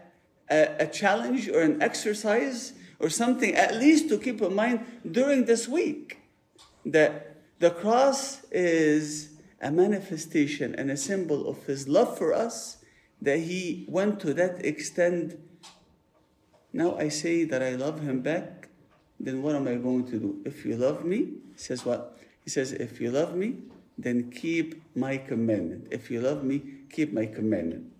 a, 0.50 0.68
a, 0.80 0.86
challenge 0.86 1.48
or 1.48 1.60
an 1.60 1.80
exercise 1.80 2.72
or 2.98 3.08
something, 3.08 3.54
at 3.54 3.76
least 3.76 4.08
to 4.08 4.18
keep 4.18 4.42
in 4.42 4.54
mind 4.54 4.84
during 5.10 5.44
this 5.44 5.68
week. 5.68 6.18
That 6.84 7.29
the 7.60 7.70
cross 7.70 8.44
is 8.50 9.36
a 9.62 9.70
manifestation 9.70 10.74
and 10.74 10.90
a 10.90 10.96
symbol 10.96 11.48
of 11.48 11.64
his 11.66 11.86
love 11.86 12.18
for 12.18 12.34
us, 12.34 12.78
that 13.22 13.38
he 13.38 13.86
went 13.88 14.18
to 14.20 14.34
that 14.34 14.64
extent. 14.64 15.38
Now 16.72 16.96
I 16.96 17.08
say 17.08 17.44
that 17.44 17.62
I 17.62 17.76
love 17.76 18.00
him 18.00 18.20
back 18.22 18.60
then 19.20 19.42
what 19.42 19.54
am 19.54 19.68
I 19.68 19.74
going 19.74 20.06
to 20.06 20.18
do? 20.18 20.40
If 20.46 20.64
you 20.64 20.76
love 20.76 21.04
me, 21.04 21.18
he 21.18 21.58
says 21.58 21.84
what? 21.84 22.18
He 22.42 22.48
says, 22.50 22.72
if 22.72 23.00
you 23.00 23.10
love 23.10 23.36
me, 23.36 23.58
then 23.98 24.30
keep 24.30 24.82
my 24.96 25.18
commandment. 25.18 25.88
If 25.90 26.10
you 26.10 26.22
love 26.22 26.42
me, 26.42 26.62
keep 26.90 27.12
my 27.12 27.26
commandment. 27.26 27.92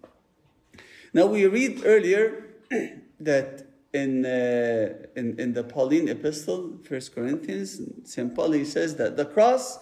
Now 1.12 1.26
we 1.26 1.46
read 1.46 1.82
earlier 1.84 2.46
that 3.20 3.66
in, 3.92 4.24
uh, 4.24 5.08
in, 5.16 5.38
in 5.38 5.52
the 5.52 5.64
Pauline 5.64 6.08
epistle, 6.08 6.78
First 6.84 7.14
Corinthians, 7.14 7.80
St. 8.04 8.34
Paul 8.34 8.52
he 8.52 8.64
says 8.64 8.96
that 8.96 9.16
the 9.16 9.24
cross 9.24 9.80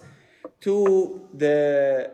to 0.60 1.28
the 1.34 2.10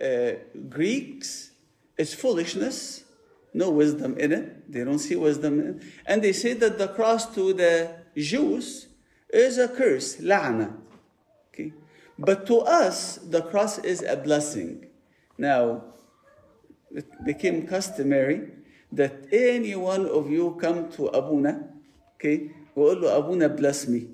uh, 0.00 0.32
Greeks 0.68 1.50
is 1.96 2.14
foolishness, 2.14 3.04
no 3.52 3.70
wisdom 3.70 4.18
in 4.18 4.32
it. 4.32 4.72
They 4.72 4.84
don't 4.84 4.98
see 4.98 5.16
wisdom 5.16 5.60
in 5.60 5.66
it. 5.66 5.82
And 6.06 6.22
they 6.22 6.32
say 6.32 6.54
that 6.54 6.78
the 6.78 6.88
cross 6.88 7.32
to 7.34 7.52
the 7.52 7.90
Jews 8.16 8.88
is 9.28 9.58
a 9.58 9.68
curse, 9.68 10.16
la'na. 10.16 10.76
Okay? 11.52 11.72
But 12.18 12.46
to 12.46 12.58
us, 12.60 13.16
the 13.16 13.42
cross 13.42 13.78
is 13.78 14.02
a 14.02 14.16
blessing. 14.16 14.86
Now, 15.36 15.84
it 16.90 17.06
became 17.24 17.66
customary 17.66 18.50
that 18.93 19.27
any 19.31 19.75
one 19.75 20.05
of 20.07 20.29
you 20.31 20.57
come 20.59 20.89
to 20.91 21.07
Abuna, 21.07 21.67
okay, 22.15 22.51
ويقول 22.75 23.01
له 23.01 23.17
Abuna 23.17 23.49
bless 23.49 23.87
me. 23.87 24.07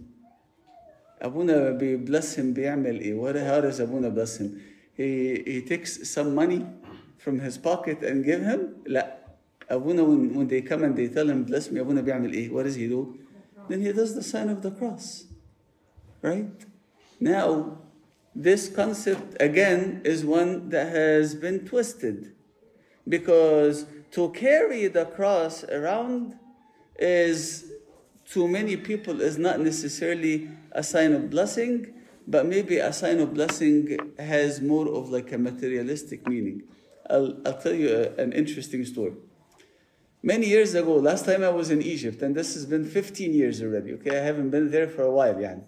Abuna 1.22 1.74
be 1.74 1.96
bless 1.96 2.36
him 2.36 2.54
بيعمل 2.54 3.00
ايه? 3.02 3.16
What, 3.16 3.36
how 3.36 3.62
does 3.62 3.80
Abuna 3.80 4.10
bless 4.10 4.38
him? 4.38 4.62
He, 4.96 5.42
he 5.46 5.62
takes 5.62 6.10
some 6.10 6.36
money 6.36 6.66
from 7.18 7.40
his 7.40 7.58
pocket 7.58 8.04
and 8.04 8.24
give 8.24 8.42
him? 8.42 8.76
لا. 8.88 9.16
Abuna, 9.70 10.04
when, 10.04 10.34
when 10.36 10.48
they 10.48 10.62
come 10.62 10.84
and 10.84 10.96
they 10.96 11.08
tell 11.08 11.28
him 11.30 11.44
bless 11.44 11.72
me, 11.72 11.80
Abuna 11.80 12.02
بيعمل 12.02 12.34
ايه? 12.34 12.52
What 12.52 12.64
does 12.64 12.76
he 12.76 12.88
do? 12.88 13.18
then 13.68 13.82
he 13.82 13.92
does 13.92 14.14
the 14.16 14.24
sign 14.24 14.50
of 14.50 14.62
the 14.62 14.72
cross. 14.72 15.26
Right? 16.22 16.46
Now, 17.20 17.80
this 18.36 18.68
concept 18.70 19.38
again 19.42 20.02
is 20.04 20.26
one 20.26 20.70
that 20.70 20.90
has 20.90 21.36
been 21.36 21.66
twisted 21.66 22.34
because 23.08 23.86
to 24.13 24.31
carry 24.31 24.87
the 24.89 25.05
cross 25.07 25.65
around 25.65 26.39
is 26.99 27.73
to 28.27 28.47
many 28.47 28.77
people 28.77 29.21
is 29.21 29.39
not 29.39 29.61
necessarily 29.61 30.49
a 30.73 30.83
sign 30.83 31.13
of 31.13 31.31
blessing 31.31 31.95
but 32.27 32.47
maybe 32.47 32.77
a 32.79 32.93
sign 32.93 33.19
of 33.19 33.35
blessing 33.35 33.99
has 34.19 34.61
more 34.61 34.89
of 34.89 35.09
like 35.11 35.33
a 35.33 35.39
materialistic 35.39 36.27
meaning 36.29 36.63
i'll, 37.09 37.37
I'll 37.47 37.59
tell 37.59 37.75
you 37.75 37.89
a, 37.89 38.23
an 38.23 38.33
interesting 38.33 38.85
story 38.85 39.15
Many 40.23 40.49
years 40.49 40.75
ago, 40.75 40.97
last 40.97 41.25
time 41.25 41.43
I 41.43 41.49
was 41.49 41.71
in 41.71 41.81
Egypt, 41.81 42.21
and 42.21 42.35
this 42.35 42.53
has 42.53 42.67
been 42.67 42.85
15 42.85 43.33
years 43.33 43.63
already, 43.63 43.95
okay? 43.95 44.19
I 44.19 44.23
haven't 44.23 44.51
been 44.51 44.71
there 44.71 44.87
for 44.87 45.03
a 45.03 45.11
while, 45.11 45.35
yani. 45.35 45.65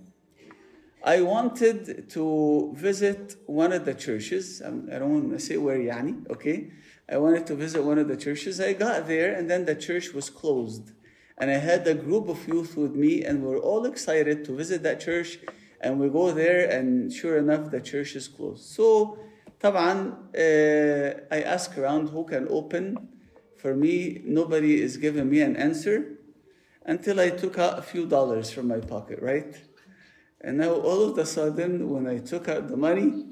I 1.03 1.23
wanted 1.23 2.11
to 2.11 2.75
visit 2.77 3.37
one 3.47 3.73
of 3.73 3.87
the 3.87 3.95
churches. 3.95 4.61
I 4.61 4.99
don't 4.99 5.11
want 5.11 5.31
to 5.31 5.39
say 5.39 5.57
where, 5.57 5.79
yani, 5.79 6.29
okay? 6.31 6.71
I 7.12 7.18
wanted 7.18 7.46
to 7.48 7.56
visit 7.56 7.84
one 7.84 7.98
of 7.98 8.08
the 8.08 8.18
churches. 8.18 8.60
I 8.60 8.74
got 8.74 9.08
there, 9.08 9.34
and 9.34 9.50
then 9.50 9.66
the 9.66 9.76
church 9.76 10.14
was 10.14 10.30
closed. 10.30 10.92
And 11.38 11.52
I 11.52 11.58
had 11.58 11.88
a 11.88 11.94
group 11.94 12.28
of 12.30 12.48
youth 12.48 12.76
with 12.76 12.96
me, 12.96 13.24
and 13.24 13.44
we 13.44 13.54
are 13.54 13.60
all 13.60 13.86
excited 13.86 14.46
to 14.46 14.56
visit 14.56 14.84
that 14.84 15.00
church. 15.00 15.40
And 15.80 16.00
we 16.00 16.10
go 16.10 16.32
there, 16.32 16.70
and 16.70 17.14
sure 17.14 17.38
enough, 17.38 17.72
the 17.72 17.82
church 17.82 18.16
is 18.16 18.28
closed. 18.28 18.66
So 18.66 19.20
طبعا 19.60 20.14
uh, 20.36 21.20
I 21.32 21.42
ask 21.42 21.78
around 21.78 22.10
who 22.10 22.26
can 22.26 22.48
open 22.50 23.10
for 23.58 23.76
me 23.76 24.22
nobody 24.24 24.82
is 24.82 24.98
giving 24.98 25.30
me 25.30 25.42
an 25.42 25.56
answer 25.56 26.20
until 26.86 27.20
I 27.20 27.30
took 27.30 27.58
out 27.58 27.80
a 27.80 27.82
few 27.82 28.06
dollars 28.06 28.52
from 28.52 28.68
my 28.68 28.80
pocket 28.80 29.20
right 29.22 29.56
and 30.42 30.58
now 30.60 30.74
all 30.74 31.02
of 31.10 31.18
a 31.18 31.26
sudden 31.26 31.90
when 31.90 32.08
I 32.08 32.20
took 32.20 32.48
out 32.48 32.68
the 32.68 32.78
money 32.78 33.26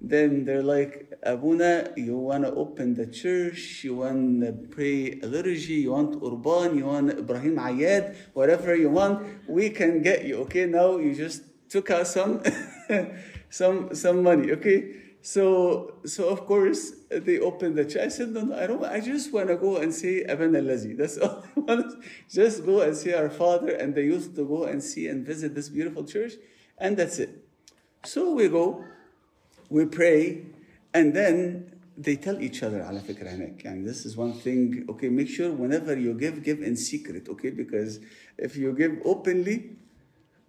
then 0.00 0.44
they're 0.44 0.62
like 0.62 1.03
Abuna 1.25 1.91
you 1.97 2.17
want 2.17 2.43
to 2.43 2.53
open 2.53 2.93
the 2.93 3.07
church 3.07 3.83
you 3.83 3.95
want 3.95 4.41
to 4.41 4.53
pray 4.69 5.19
a 5.23 5.25
liturgy 5.25 5.81
you 5.85 5.91
want 5.91 6.21
Urban 6.23 6.77
you 6.77 6.85
want 6.85 7.09
Ibrahim 7.09 7.57
Ayad 7.57 8.15
whatever 8.33 8.75
you 8.75 8.89
want 8.89 9.25
we 9.49 9.69
can 9.71 10.03
get 10.03 10.25
you 10.25 10.37
okay? 10.45 10.65
Now 10.67 10.97
you 10.97 11.15
just 11.15 11.41
took 11.67 11.89
us 11.89 12.13
some 12.13 12.43
some 13.49 13.95
some 13.95 14.21
money 14.21 14.51
okay? 14.51 15.01
So 15.21 15.95
so 16.05 16.29
of 16.29 16.45
course 16.45 16.91
they 17.09 17.39
opened 17.39 17.75
the 17.77 17.85
church. 17.85 18.03
I 18.05 18.09
said 18.09 18.29
no, 18.29 18.41
no 18.41 18.55
I 18.55 18.67
don't 18.67 18.85
I 18.85 18.99
just 18.99 19.33
want 19.33 19.47
to 19.47 19.57
go 19.57 19.77
and 19.77 19.91
see 19.93 20.23
Aban 20.29 20.55
Al-Lazi 20.55 20.95
that's 20.99 21.17
all 21.17 21.43
I 21.57 21.59
want 21.59 22.03
just 22.29 22.63
go 22.65 22.81
and 22.81 22.95
see 22.95 23.13
our 23.13 23.31
father 23.31 23.73
and 23.73 23.95
they 23.95 24.03
used 24.03 24.35
to 24.35 24.45
go 24.45 24.65
and 24.65 24.83
see 24.83 25.07
and 25.07 25.25
visit 25.25 25.55
this 25.55 25.69
beautiful 25.69 26.03
church 26.05 26.33
and 26.77 26.95
that's 26.95 27.17
it. 27.17 27.43
So 28.03 28.33
we 28.35 28.47
go 28.47 28.85
we 29.69 29.85
pray 29.85 30.45
and 30.94 31.14
then 31.14 31.72
they 31.96 32.16
tell 32.16 32.40
each 32.40 32.62
other 32.62 32.82
على 32.82 33.00
فكرة 33.00 33.28
هناك 33.28 33.64
and 33.66 33.86
this 33.86 34.06
is 34.06 34.16
one 34.16 34.32
thing 34.32 34.84
okay 34.88 35.08
make 35.08 35.28
sure 35.28 35.52
whenever 35.52 35.98
you 35.98 36.14
give 36.14 36.42
give 36.42 36.62
in 36.62 36.76
secret 36.76 37.28
okay 37.28 37.50
because 37.50 38.00
if 38.38 38.56
you 38.56 38.72
give 38.72 38.98
openly 39.04 39.76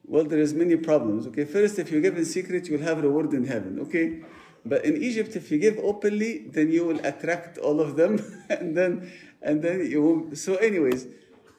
well 0.06 0.24
there 0.24 0.40
is 0.40 0.54
many 0.54 0.76
problems 0.76 1.28
okay 1.28 1.46
first 1.46 1.78
if 1.80 1.92
you 1.92 2.02
give 2.02 2.18
in 2.18 2.26
secret 2.26 2.68
you'll 2.68 2.82
have 2.82 3.02
reward 3.04 3.34
in 3.34 3.46
heaven 3.46 3.80
okay 3.80 4.22
but 4.66 4.86
in 4.86 5.02
Egypt 5.02 5.36
if 5.36 5.52
you 5.52 5.58
give 5.58 5.78
openly 5.80 6.48
then 6.48 6.72
you 6.72 6.86
will 6.86 7.00
attract 7.06 7.58
all 7.58 7.82
of 7.82 7.96
them 7.96 8.20
and 8.50 8.78
then 8.78 9.12
and 9.42 9.62
then 9.62 9.86
you 9.90 10.02
won't 10.02 10.38
so 10.38 10.56
anyways 10.56 11.08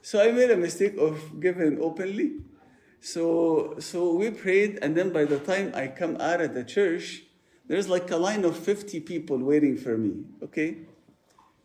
so 0.01 0.23
I 0.23 0.33
made 0.33 0.51
a 0.51 0.57
mistake 0.57 0.97
of 0.99 1.41
giving 1.41 1.81
openly 1.81 2.33
so 3.01 3.75
so 3.79 4.15
we 4.15 4.31
prayed 4.31 4.79
and 4.83 4.97
then 4.97 5.13
by 5.13 5.25
the 5.25 5.39
time 5.39 5.73
I 5.75 5.89
come 5.89 6.17
out 6.21 6.41
of 6.41 6.55
the 6.55 6.65
church 6.65 7.25
there's 7.67 7.89
like 7.89 8.11
a 8.11 8.17
line 8.17 8.45
of 8.45 8.57
50 8.57 9.01
people 9.01 9.39
waiting 9.39 9.77
for 9.77 9.97
me 9.97 10.25
okay 10.43 10.77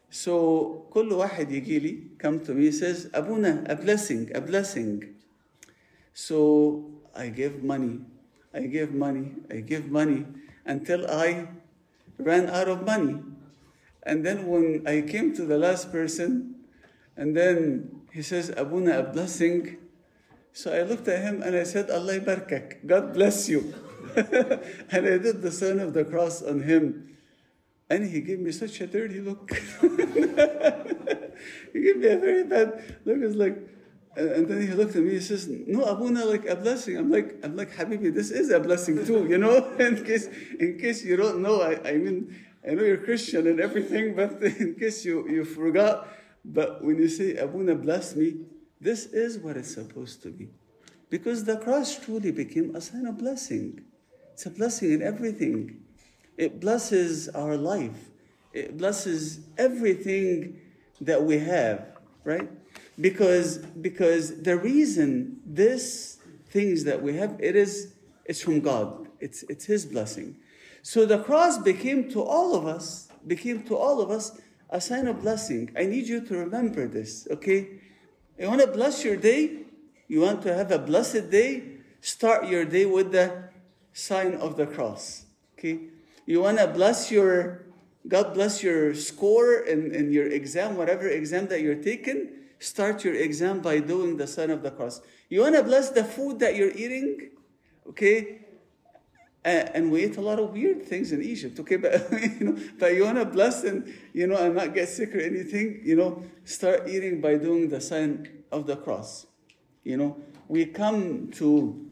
so 0.10 0.88
كل 0.92 1.12
واحد 1.14 1.52
يجي 1.52 1.80
لي 1.80 1.94
come 2.18 2.40
to 2.40 2.54
me 2.54 2.72
says 2.72 3.08
أبونا 3.14 3.66
a 3.68 3.76
blessing 3.76 4.32
a 4.36 4.42
blessing 4.42 5.04
so 6.14 6.86
I 7.16 7.28
give 7.30 7.64
money 7.64 8.00
I 8.54 8.62
give 8.68 8.94
money 8.94 9.36
I 9.52 9.60
give 9.62 9.92
money 9.92 10.26
until 10.66 11.06
I 11.10 11.48
ran 12.18 12.48
out 12.50 12.68
of 12.68 12.86
money 12.86 13.20
and 14.04 14.26
then 14.26 14.48
when 14.48 14.88
I 14.88 15.02
came 15.02 15.36
to 15.36 15.44
the 15.46 15.58
last 15.58 15.92
person 15.92 16.56
and 17.16 17.36
then 17.36 17.92
he 18.12 18.22
says 18.22 18.50
Abuna 18.56 19.00
a 19.00 19.04
blessing 19.04 19.78
so 20.54 20.74
I 20.74 20.82
looked 20.82 21.08
at 21.08 21.22
him 21.22 21.44
and 21.44 21.56
I 21.56 21.64
said 21.64 21.92
Allah 21.92 22.18
يباركك 22.22 22.88
God 22.88 23.14
bless 23.14 23.50
you 23.50 23.74
and 24.91 25.07
I 25.07 25.19
did 25.19 25.43
the 25.43 25.53
sign 25.53 25.79
of 25.79 25.95
the 25.95 26.05
cross 26.05 26.43
on 26.43 26.63
him. 26.63 27.17
And 27.91 28.09
he 28.09 28.21
gave 28.23 28.41
me 28.41 28.53
such 28.53 28.81
a 28.81 28.87
dirty 28.87 29.21
look. 29.21 29.51
he 31.73 31.81
gave 31.83 31.97
me 31.99 32.07
a 32.07 32.19
very 32.19 32.45
bad 32.45 33.01
look. 33.05 33.19
It's 33.21 33.37
like, 33.37 33.59
and 34.17 34.47
then 34.49 34.63
he 34.63 34.69
looked 34.69 34.95
at 34.97 35.03
me. 35.03 35.11
He 35.11 35.21
says, 35.21 35.49
"No, 35.49 35.85
Abuna, 35.85 36.25
like 36.25 36.47
a 36.47 36.57
blessing." 36.57 36.97
I'm 36.97 37.11
like, 37.11 37.39
"I'm 37.43 37.57
like, 37.57 37.75
Habibi, 37.75 38.13
this 38.15 38.31
is 38.31 38.51
a 38.51 38.61
blessing 38.61 39.05
too, 39.05 39.27
you 39.27 39.39
know." 39.39 39.73
in 39.79 40.05
case, 40.05 40.29
in 40.59 40.79
case 40.79 41.05
you 41.05 41.17
don't 41.17 41.41
know, 41.41 41.63
I, 41.63 41.81
I 41.89 41.97
mean, 41.97 42.35
I 42.67 42.75
know 42.75 42.83
you're 42.83 42.99
Christian 42.99 43.47
and 43.47 43.61
everything, 43.61 44.15
but 44.15 44.43
in 44.43 44.75
case 44.75 45.05
you 45.05 45.29
you 45.29 45.45
forgot, 45.45 46.09
but 46.45 46.85
when 46.85 46.99
you 46.99 47.09
say 47.09 47.37
Abuna 47.37 47.75
bless 47.75 48.15
me, 48.15 48.37
this 48.81 49.07
is 49.07 49.39
what 49.39 49.57
it's 49.57 49.75
supposed 49.75 50.23
to 50.25 50.31
be, 50.31 50.49
because 51.09 51.45
the 51.45 51.57
cross 51.57 51.99
truly 51.99 52.33
became 52.33 52.77
a 52.77 52.81
sign 52.81 53.07
of 53.07 53.17
blessing. 53.17 53.81
It's 54.33 54.47
a 54.47 54.51
blessing 54.51 54.93
in 54.93 55.03
everything. 55.03 55.83
It 56.37 56.61
blesses 56.61 57.29
our 57.29 57.57
life. 57.57 58.11
It 58.53 58.77
blesses 58.77 59.41
everything 59.59 60.61
that 61.01 61.23
we 61.23 61.39
have, 61.39 61.87
right? 62.25 62.51
Because 63.01 63.59
because 63.59 64.43
the 64.43 64.57
reason 64.57 65.41
this 65.47 66.19
things 66.51 66.85
that 66.85 67.03
we 67.03 67.17
have 67.17 67.37
it 67.41 67.57
is 67.57 67.95
it's 68.25 68.41
from 68.41 68.61
God. 68.61 69.09
It's 69.21 69.43
it's 69.45 69.65
His 69.65 69.87
blessing. 69.87 70.37
So 70.83 71.07
the 71.07 71.19
cross 71.19 71.59
became 71.59 72.11
to 72.11 72.23
all 72.23 72.55
of 72.55 72.67
us 72.67 73.09
became 73.27 73.63
to 73.65 73.77
all 73.77 74.01
of 74.01 74.11
us 74.11 74.41
a 74.71 74.81
sign 74.81 75.07
of 75.07 75.21
blessing. 75.21 75.71
I 75.77 75.85
need 75.85 76.09
you 76.09 76.21
to 76.27 76.37
remember 76.39 76.89
this, 76.89 77.29
okay? 77.31 77.69
You 78.39 78.49
want 78.49 78.63
to 78.63 78.67
bless 78.67 79.05
your 79.05 79.17
day? 79.17 79.65
You 80.09 80.21
want 80.21 80.43
to 80.43 80.55
have 80.55 80.71
a 80.73 80.79
blessed 80.79 81.31
day? 81.31 81.79
Start 82.01 82.49
your 82.49 82.65
day 82.65 82.87
with 82.87 83.13
the 83.13 83.42
sign 83.93 84.35
of 84.35 84.57
the 84.57 84.67
cross. 84.67 85.25
Okay? 85.59 85.81
You 86.27 86.43
want 86.43 86.59
to 86.59 86.69
bless 86.69 87.11
your, 87.11 87.67
God 88.07 88.35
bless 88.35 88.63
your 88.63 88.95
score 88.95 89.55
in, 89.61 89.95
in 89.95 90.13
your 90.13 90.27
exam, 90.27 90.77
whatever 90.77 91.09
exam 91.09 91.49
that 91.49 91.61
you're 91.61 91.83
taking, 91.83 92.29
start 92.59 93.05
your 93.05 93.15
exam 93.15 93.61
by 93.61 93.81
doing 93.81 94.17
the 94.17 94.27
sign 94.27 94.51
of 94.51 94.63
the 94.63 94.71
cross. 94.71 95.01
You 95.29 95.41
want 95.41 95.57
to 95.57 95.63
bless 95.63 95.91
the 95.91 96.05
food 96.05 96.39
that 96.41 96.57
you're 96.57 96.71
eating? 96.71 97.31
Okay? 97.89 98.43
Uh, 99.45 99.67
and 99.75 99.91
we 99.91 100.05
eat 100.05 100.17
a 100.17 100.21
lot 100.21 100.39
of 100.39 100.53
weird 100.53 100.85
things 100.85 101.11
in 101.11 101.21
Egypt, 101.21 101.59
okay? 101.59 101.77
But 101.77 102.13
you 102.13 102.45
know, 102.45 102.59
but 102.79 102.95
you 102.95 103.05
want 103.05 103.19
to 103.19 103.25
bless 103.25 103.65
and 103.65 103.93
you 104.13 104.29
know 104.29 104.37
and 104.37 104.55
not 104.55 104.73
get 104.73 104.89
sick 104.89 105.17
or 105.17 105.19
anything, 105.19 105.81
you 105.83 105.97
know, 105.97 106.23
start 106.45 106.89
eating 106.89 107.21
by 107.21 107.35
doing 107.35 107.69
the 107.69 107.81
sign 107.81 108.45
of 108.53 108.69
the 108.69 108.77
cross. 108.77 109.27
You 109.83 109.97
know, 109.97 110.17
we 110.47 110.67
come 110.67 111.33
to 111.33 111.91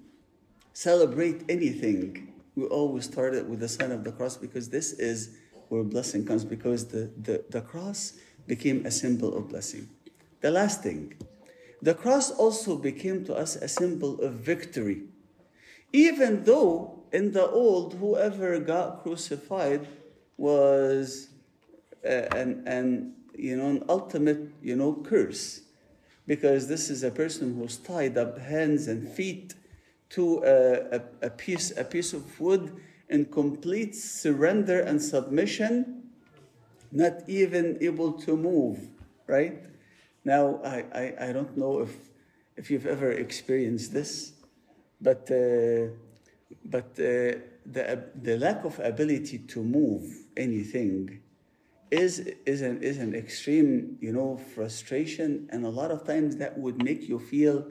celebrate 0.73 1.45
anything, 1.49 2.33
we 2.55 2.65
always 2.65 3.05
start 3.05 3.35
it 3.35 3.47
with 3.47 3.61
the 3.61 3.69
sign 3.69 3.93
of 3.93 4.05
the 4.05 4.13
cross 4.13 4.37
because 4.37 4.69
this 4.69 4.93
is 4.93 5.37
where 5.69 5.83
blessing 5.85 6.27
comes 6.27 6.45
because 6.45 6.89
the, 6.89 7.11
the, 7.23 7.45
the 7.51 7.61
cross 7.61 8.15
became 8.47 8.85
a 8.85 8.91
symbol 8.91 9.37
of 9.37 9.49
blessing. 9.49 9.89
The 10.41 10.51
last 10.51 10.83
thing, 10.83 11.15
the 11.83 11.95
cross 11.95 12.31
also 12.31 12.77
became 12.77 13.25
to 13.27 13.35
us 13.35 13.57
a 13.57 13.69
symbol 13.69 14.21
of 14.21 14.35
victory. 14.35 15.03
Even 15.93 16.45
though 16.45 17.03
in 17.13 17.33
the 17.33 17.49
old, 17.49 17.95
whoever 17.95 18.59
got 18.59 19.03
crucified 19.03 19.87
was 20.37 21.29
uh, 22.05 22.09
an, 22.09 22.63
an, 22.67 23.15
you 23.37 23.57
know, 23.57 23.69
an 23.69 23.85
ultimate 23.89 24.51
you 24.63 24.77
know, 24.77 24.95
curse 25.05 25.63
because 26.27 26.69
this 26.69 26.91
is 26.91 27.03
a 27.03 27.11
person 27.11 27.57
who's 27.57 27.77
tied 27.77 28.17
up 28.17 28.39
hands 28.39 28.87
and 28.87 29.09
feet 29.09 29.55
to 30.11 30.43
a, 30.45 30.97
a, 30.97 31.27
a, 31.27 31.31
piece, 31.31 31.77
a 31.77 31.85
piece 31.85 32.13
of 32.13 32.41
wood 32.41 32.81
in 33.09 33.25
complete 33.27 33.95
surrender 33.95 34.81
and 34.81 35.01
submission, 35.01 36.03
not 36.93 37.29
even 37.29 37.79
able 37.81 38.13
to 38.13 38.37
move, 38.37 38.89
right? 39.27 39.65
Now, 40.25 40.61
I, 40.65 40.85
I, 40.93 41.15
I 41.29 41.33
don't 41.33 41.57
know 41.57 41.81
if, 41.81 41.97
if 42.57 42.71
you've 42.71 42.87
ever 42.87 43.13
experienced 43.13 43.93
this, 43.93 44.33
but, 45.01 45.31
uh, 45.31 45.95
but 46.65 46.91
uh, 46.99 47.39
the, 47.67 48.05
the 48.21 48.37
lack 48.39 48.65
of 48.65 48.79
ability 48.81 49.39
to 49.39 49.63
move 49.63 50.27
anything 50.37 51.21
is, 51.91 52.21
is, 52.47 52.63
an, 52.63 52.83
is 52.83 52.99
an 52.99 53.15
extreme, 53.15 53.97
you 54.01 54.13
know, 54.13 54.37
frustration, 54.55 55.49
and 55.51 55.65
a 55.65 55.69
lot 55.69 55.91
of 55.91 56.05
times 56.05 56.37
that 56.37 56.59
would 56.59 56.83
make 56.83 57.09
you 57.09 57.19
feel 57.19 57.67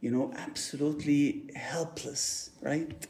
you 0.00 0.10
know, 0.10 0.32
absolutely 0.36 1.50
helpless, 1.54 2.50
right? 2.62 3.06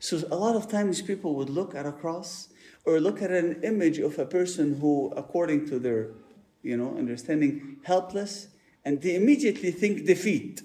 So 0.00 0.22
a 0.30 0.36
lot 0.36 0.56
of 0.56 0.68
times 0.68 1.02
people 1.02 1.34
would 1.36 1.50
look 1.50 1.74
at 1.74 1.86
a 1.86 1.92
cross 1.92 2.48
or 2.84 3.00
look 3.00 3.22
at 3.22 3.30
an 3.30 3.62
image 3.62 3.98
of 3.98 4.18
a 4.18 4.26
person 4.26 4.78
who, 4.78 5.12
according 5.16 5.66
to 5.68 5.78
their, 5.78 6.10
you 6.62 6.76
know, 6.76 6.96
understanding, 6.96 7.78
helpless, 7.84 8.48
and 8.84 9.00
they 9.00 9.14
immediately 9.14 9.70
think 9.70 10.04
defeat. 10.04 10.62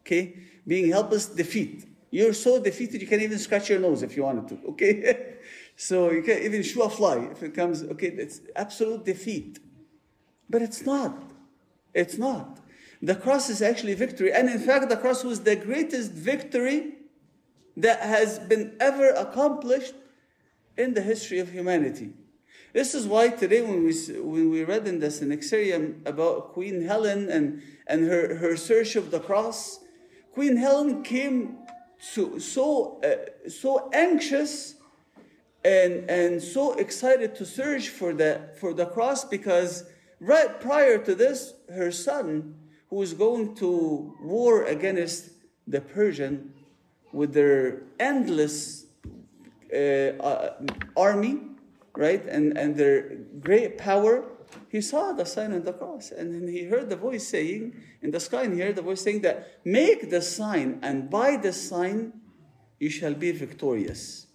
Okay? 0.00 0.34
Being 0.66 0.90
helpless, 0.90 1.26
defeat. 1.26 1.84
You're 2.10 2.32
so 2.32 2.62
defeated 2.62 3.02
you 3.02 3.06
can't 3.06 3.22
even 3.22 3.38
scratch 3.38 3.68
your 3.68 3.80
nose 3.80 4.02
if 4.02 4.16
you 4.16 4.22
wanted 4.22 4.48
to. 4.48 4.68
Okay? 4.70 5.34
so 5.76 6.10
you 6.10 6.22
can't 6.22 6.42
even 6.42 6.62
shoo 6.62 6.82
a 6.82 6.90
fly 6.90 7.18
if 7.30 7.42
it 7.42 7.54
comes, 7.54 7.82
okay, 7.82 8.08
it's 8.08 8.40
absolute 8.56 9.04
defeat. 9.04 9.58
But 10.48 10.62
it's 10.62 10.86
not. 10.86 11.22
It's 11.92 12.16
not. 12.16 12.60
The 13.00 13.14
cross 13.14 13.48
is 13.48 13.62
actually 13.62 13.94
victory. 13.94 14.32
And 14.32 14.48
in 14.48 14.58
fact, 14.58 14.88
the 14.88 14.96
cross 14.96 15.24
was 15.24 15.40
the 15.40 15.56
greatest 15.56 16.12
victory 16.12 16.94
that 17.76 18.00
has 18.00 18.38
been 18.38 18.76
ever 18.80 19.10
accomplished 19.10 19.94
in 20.76 20.94
the 20.94 21.02
history 21.02 21.38
of 21.38 21.50
humanity. 21.50 22.12
This 22.72 22.94
is 22.94 23.06
why 23.06 23.28
today, 23.28 23.62
when 23.62 23.84
we, 23.84 23.94
when 24.20 24.50
we 24.50 24.64
read 24.64 24.86
in 24.86 25.00
the 25.00 25.06
Synaxarium 25.06 26.06
about 26.06 26.52
Queen 26.52 26.82
Helen 26.82 27.30
and, 27.30 27.62
and 27.86 28.06
her, 28.06 28.34
her 28.36 28.56
search 28.56 28.94
of 28.94 29.10
the 29.10 29.20
cross, 29.20 29.80
Queen 30.32 30.56
Helen 30.56 31.02
came 31.02 31.58
so, 31.98 32.38
so, 32.38 33.00
uh, 33.02 33.48
so 33.48 33.90
anxious 33.92 34.74
and, 35.64 36.08
and 36.10 36.42
so 36.42 36.74
excited 36.74 37.34
to 37.36 37.46
search 37.46 37.88
for 37.88 38.12
the, 38.12 38.48
for 38.60 38.72
the 38.72 38.86
cross 38.86 39.24
because 39.24 39.84
right 40.20 40.60
prior 40.60 40.98
to 40.98 41.14
this, 41.14 41.54
her 41.72 41.90
son, 41.90 42.54
who 42.90 42.96
was 42.96 43.12
going 43.12 43.54
to 43.56 44.14
war 44.20 44.64
against 44.64 45.30
the 45.66 45.80
Persian 45.80 46.52
with 47.12 47.32
their 47.32 47.82
endless 47.98 48.86
uh, 49.72 49.76
uh, 49.76 50.56
army, 50.96 51.40
right, 51.96 52.24
and, 52.26 52.56
and 52.56 52.76
their 52.76 53.16
great 53.40 53.78
power, 53.78 54.24
he 54.70 54.80
saw 54.80 55.12
the 55.12 55.24
sign 55.24 55.52
on 55.52 55.62
the 55.62 55.72
cross. 55.72 56.10
And 56.10 56.34
then 56.34 56.48
he 56.48 56.64
heard 56.64 56.88
the 56.88 56.96
voice 56.96 57.28
saying 57.28 57.74
in 58.02 58.10
the 58.10 58.20
sky, 58.20 58.44
and 58.44 58.54
he 58.54 58.60
heard 58.60 58.76
the 58.76 58.82
voice 58.82 59.02
saying 59.02 59.22
that, 59.22 59.58
Make 59.64 60.10
the 60.10 60.22
sign, 60.22 60.78
and 60.82 61.10
by 61.10 61.36
the 61.36 61.52
sign 61.52 62.12
you 62.78 62.90
shall 62.90 63.14
be 63.14 63.32
victorious. 63.32 64.26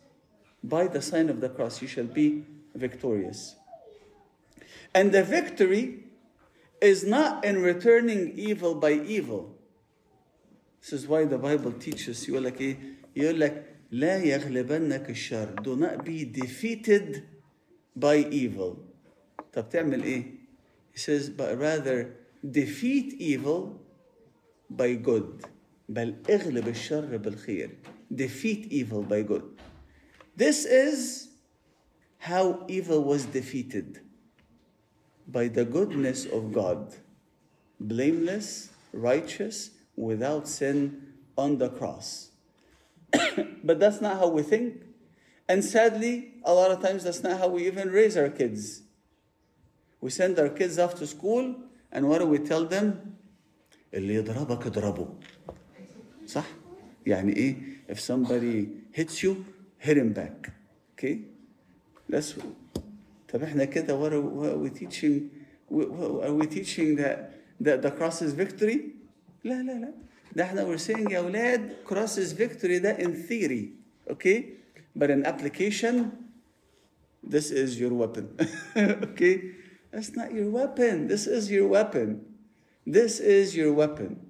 By 0.64 0.88
the 0.88 1.02
sign 1.02 1.30
of 1.30 1.42
the 1.42 1.50
cross 1.50 1.82
you 1.82 1.88
shall 1.88 2.06
be 2.06 2.44
victorious. 2.76 3.56
And 4.94 5.12
the 5.12 5.24
victory 5.24 6.04
is 6.83 7.05
not 7.05 7.45
in 7.45 7.63
returning 7.63 8.33
evil 8.39 8.75
by 8.75 8.93
evil. 8.93 9.57
This 10.81 10.93
is 10.93 11.09
why 11.09 11.25
the 11.25 11.39
Bible 11.39 11.73
teaches 11.73 12.27
you 12.29 12.41
like 12.41 12.59
يقول 13.17 13.41
لك 13.41 13.65
لا 13.93 14.23
يغلبنك 14.23 15.11
الشر. 15.11 15.63
Do 15.63 15.77
not 15.77 16.05
be 16.05 16.25
defeated 16.25 17.25
by 17.97 18.17
evil. 18.31 18.85
طب 19.53 19.69
تعمل 19.69 20.03
ايه؟ 20.03 20.25
He 20.93 20.99
says, 20.99 21.31
but 21.31 21.59
rather 21.59 22.15
defeat 22.49 23.15
evil 23.15 23.81
by 24.71 24.95
good. 24.95 25.45
بل 25.89 26.15
اغلب 26.31 26.69
الشر 26.69 27.17
بالخير. 27.17 27.71
Defeat 28.15 28.67
evil 28.71 29.03
by 29.03 29.23
good. 29.23 29.43
This 30.37 30.65
is 30.65 31.29
how 32.19 32.65
evil 32.69 33.03
was 33.05 33.25
defeated 33.27 34.01
by 35.27 35.49
the 35.49 35.65
goodness 35.65 36.27
of 36.27 36.53
God, 36.53 36.95
blameless, 37.81 38.71
righteous, 38.93 39.71
without 39.97 40.49
sin 40.49 41.03
on 41.37 41.59
the 41.59 41.69
cross. 41.69 42.31
but 43.65 43.79
that's 43.79 44.01
not 44.01 44.19
how 44.19 44.29
we 44.29 44.43
think. 44.43 44.83
And 45.49 45.65
sadly, 45.65 46.35
a 46.45 46.53
lot 46.53 46.71
of 46.71 46.83
times 46.83 47.05
that's 47.05 47.23
not 47.23 47.39
how 47.39 47.49
we 47.49 47.67
even 47.67 47.91
raise 47.91 48.17
our 48.17 48.29
kids. 48.29 48.83
We 50.01 50.11
send 50.11 50.39
our 50.39 50.49
kids 50.49 50.79
off 50.79 50.95
to 50.97 51.07
school, 51.07 51.57
and 51.91 52.09
what 52.09 52.19
do 52.19 52.27
we 52.27 52.39
tell 52.39 52.65
them? 52.65 53.15
اللي 53.95 54.15
يضربك 54.15 54.67
اضربه. 54.67 55.09
صح؟ 56.27 56.45
يعني 57.07 57.37
ايه؟ 57.37 57.57
If 57.89 58.01
somebody 58.01 58.69
hits 58.93 59.23
you, 59.23 59.45
hit 59.79 59.97
him 59.97 60.13
back. 60.13 60.53
Okay? 60.93 61.21
That's 62.09 62.35
طب 63.33 63.43
احنا 63.43 63.65
كده 63.65 63.95
what 63.95 64.13
are, 64.13 64.23
what 64.23 64.53
are 64.53 64.59
we 64.59 64.71
teaching? 64.71 65.31
What, 65.71 66.25
are 66.25 66.35
we 66.35 66.47
teaching 66.47 66.97
that, 66.97 67.33
that 67.61 67.83
the 67.83 67.91
cross 67.91 68.23
is 68.23 68.33
victory? 68.33 68.95
لا 69.45 69.63
لا 69.63 69.73
لا. 69.73 69.93
ده 70.37 70.45
احنا 70.45 70.65
we're 70.65 70.79
saying 70.79 71.11
يا 71.11 71.19
اولاد 71.19 71.77
cross 71.85 72.17
is 72.19 72.33
victory 72.33 72.79
ده 72.79 72.99
in 72.99 73.15
theory. 73.15 73.73
Okay? 74.11 74.45
But 74.97 75.11
in 75.11 75.25
application, 75.27 76.13
this 77.23 77.51
is 77.51 77.79
your 77.79 77.93
weapon. 77.93 78.37
okay? 78.77 79.53
That's 79.93 80.15
not 80.17 80.33
your 80.33 80.51
weapon. 80.51 81.07
This 81.09 81.27
is 81.27 81.51
your 81.51 81.69
weapon. 81.69 82.25
This 82.87 83.21
is 83.21 83.57
your 83.57 83.73
weapon. 83.73 84.29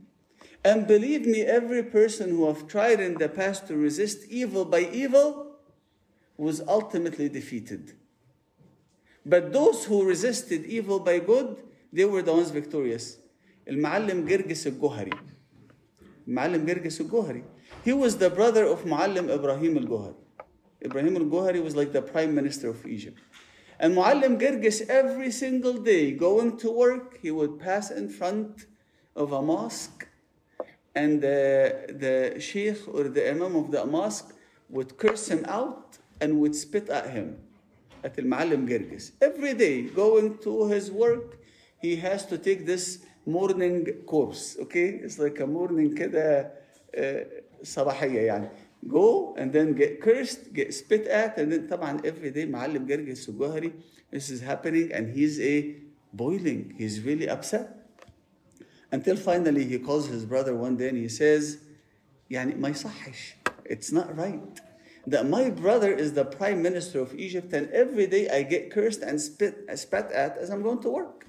And 0.65 0.87
believe 0.87 1.27
me, 1.27 1.43
every 1.43 1.83
person 1.83 2.31
who 2.31 2.47
have 2.47 2.67
tried 2.67 3.01
in 3.01 3.15
the 3.15 3.29
past 3.29 3.69
to 3.69 3.77
resist 3.77 4.27
evil 4.29 4.65
by 4.65 4.81
evil 4.81 5.53
was 6.37 6.61
ultimately 6.67 7.29
defeated. 7.29 7.95
But 9.25 9.53
those 9.53 9.85
who 9.85 10.05
resisted 10.05 10.65
evil 10.65 11.01
by 11.01 11.19
good, 11.19 11.57
they 11.93 12.05
were 12.05 12.23
the 12.23 12.33
ones 12.33 12.51
victorious. 12.51 13.19
المعلم 13.69 14.27
جرجس 14.27 14.67
الجوهري. 14.67 15.13
المعلم 16.29 16.67
جرجس 16.67 17.01
الجوهري. 17.01 17.43
He 17.85 17.93
was 17.93 18.17
the 18.17 18.31
brother 18.31 18.65
of 18.65 18.85
معلم 18.85 19.29
إبراهيم 19.29 19.79
الجوهري. 19.79 20.15
Ibrahim 20.85 21.17
al-Gohari 21.17 21.63
was 21.63 21.75
like 21.75 21.93
the 21.93 22.03
prime 22.03 22.35
minister 22.35 22.69
of 22.69 22.87
Egypt. 22.87 23.19
And 23.81 23.97
Muallim 23.97 24.41
Girgis, 24.41 24.89
every 24.89 25.31
single 25.31 25.75
day 25.75 26.13
going 26.13 26.57
to 26.59 26.71
work, 26.71 27.19
he 27.21 27.31
would 27.31 27.61
pass 27.61 27.91
in 27.91 28.09
front 28.09 28.67
of 29.15 29.33
a 29.33 29.43
mosque, 29.43 30.07
and 30.95 31.21
the, 31.21 31.87
the 31.89 32.41
sheikh 32.41 32.89
or 32.89 33.05
the 33.05 33.31
imam 33.31 33.55
of 33.55 33.71
the 33.71 33.85
mosque 33.85 34.35
would 34.69 34.97
curse 34.99 35.29
him 35.29 35.45
out 35.47 35.99
and 36.21 36.41
would 36.41 36.55
spit 36.55 36.89
at 36.89 37.11
him, 37.11 37.39
at 38.05 38.19
Al 38.19 38.25
Muallim 38.25 38.67
Girgis. 38.69 39.13
Every 39.21 39.55
day 39.55 39.83
going 39.83 40.39
to 40.39 40.69
his 40.69 40.91
work, 40.91 41.39
he 41.81 41.97
has 41.97 42.27
to 42.27 42.39
take 42.39 42.67
this 42.67 42.99
morning 43.27 43.87
course, 44.07 44.57
okay? 44.61 45.01
It's 45.03 45.19
like 45.19 45.41
a 45.41 45.47
morning 45.47 45.95
كده 45.95 46.51
صباحية 47.63 48.21
يعني. 48.21 48.51
Go 48.87 49.35
and 49.37 49.53
then 49.53 49.75
get 49.75 50.01
cursed, 50.01 50.53
get 50.53 50.73
spit 50.73 51.07
at, 51.09 51.39
and 51.39 51.53
then 51.53 51.69
طبعا 51.69 52.01
every 52.05 52.31
day 52.31 52.47
معلم 52.47 52.87
جرجس 52.87 53.29
الجوهري, 53.29 53.73
this 54.11 54.31
is 54.31 54.41
happening 54.41 54.93
and 54.93 55.15
he's 55.15 55.41
a 55.41 55.77
boiling. 56.13 56.75
He's 56.79 57.01
really 57.03 57.29
upset. 57.29 57.75
Until 58.91 59.17
finally 59.17 59.65
he 59.65 59.79
calls 59.79 60.07
his 60.07 60.25
brother 60.25 60.55
one 60.55 60.77
day 60.77 60.89
and 60.89 60.97
he 60.97 61.09
says, 61.09 61.59
يعني 62.31 62.55
ما 62.57 62.69
يصحش. 62.69 63.35
It's 63.67 63.93
not 63.93 64.17
right. 64.17 64.61
That 65.07 65.29
my 65.29 65.51
brother 65.51 65.93
is 65.93 66.13
the 66.13 66.25
prime 66.25 66.63
minister 66.63 67.01
of 67.01 67.15
Egypt 67.15 67.53
and 67.53 67.71
every 67.71 68.07
day 68.07 68.29
I 68.29 68.43
get 68.43 68.71
cursed 68.71 69.03
and 69.03 69.21
spit, 69.21 69.65
spat 69.79 70.13
at 70.13 70.37
as 70.37 70.51
I'm 70.51 70.63
going 70.63 70.81
to 70.83 70.91
work. 70.91 71.27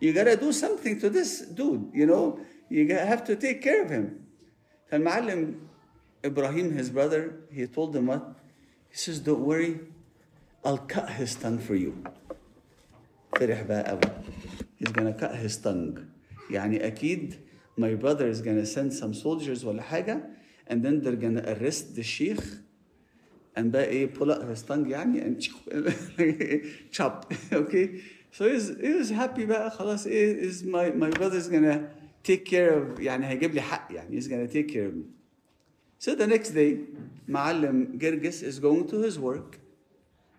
You 0.00 0.12
gotta 0.12 0.36
do 0.36 0.52
something 0.52 1.00
to 1.00 1.10
this 1.10 1.40
dude, 1.40 1.90
you 1.92 2.06
know? 2.06 2.38
You 2.68 2.86
have 2.94 3.24
to 3.26 3.36
take 3.36 3.62
care 3.62 3.82
of 3.82 3.90
him. 3.90 4.26
فالمعلم 4.92 5.54
Ibrahim, 6.24 6.72
his 6.72 6.90
brother, 6.90 7.40
he 7.52 7.66
told 7.66 7.94
him 7.94 8.06
what? 8.06 8.34
He 8.90 8.96
says, 8.96 9.20
Don't 9.20 9.40
worry, 9.40 9.80
I'll 10.64 10.78
cut 10.78 11.10
his 11.10 11.34
tongue 11.34 11.58
for 11.58 11.74
you. 11.74 12.02
فرح 13.36 13.62
بقى 13.62 13.84
قوي. 13.90 14.10
He's 14.76 14.92
gonna 14.92 15.14
cut 15.14 15.36
his 15.36 15.56
tongue. 15.58 16.06
يعني 16.50 16.86
أكيد 16.86 17.34
my 17.78 17.94
brother 17.94 18.26
is 18.26 18.40
gonna 18.40 18.66
send 18.66 18.92
some 18.92 19.14
soldiers 19.14 19.64
ولا 19.64 19.82
حاجة 19.82 20.22
and 20.66 20.82
then 20.82 21.00
they're 21.00 21.16
gonna 21.16 21.44
arrest 21.46 21.94
the 21.94 22.02
sheikh 22.02 22.42
and 23.56 23.72
بقى 23.72 23.84
إيه 23.86 24.14
pull 24.14 24.30
out 24.30 24.42
his 24.42 24.62
tongue 24.62 24.86
يعني 24.86 25.20
and 25.22 25.40
chop. 26.90 27.32
okay? 27.52 28.00
So 28.30 28.48
he's, 28.48 28.68
he 28.80 28.92
was 28.92 29.10
happy 29.10 29.44
بقى 29.44 29.70
خلاص 29.70 30.06
إيه 30.06 30.42
is 30.50 30.64
my, 30.64 30.90
my 30.90 31.10
brother 31.10 31.36
is 31.36 31.48
gonna 31.48 31.88
take 32.22 32.44
care 32.44 32.72
of 32.72 33.00
يعني 33.00 33.26
هيجيب 33.26 33.54
لي 33.54 33.60
حق 33.60 33.88
يعني 33.92 34.20
he's 34.20 34.28
gonna 34.28 34.48
take 34.48 34.68
care 34.68 34.86
of 34.86 34.94
me. 34.94 35.04
So 35.98 36.14
the 36.14 36.26
next 36.26 36.50
day, 36.50 36.80
Ma'allim 37.28 37.98
Girgis 37.98 38.42
is 38.42 38.58
going 38.58 38.86
to 38.88 38.98
his 38.98 39.18
work 39.18 39.58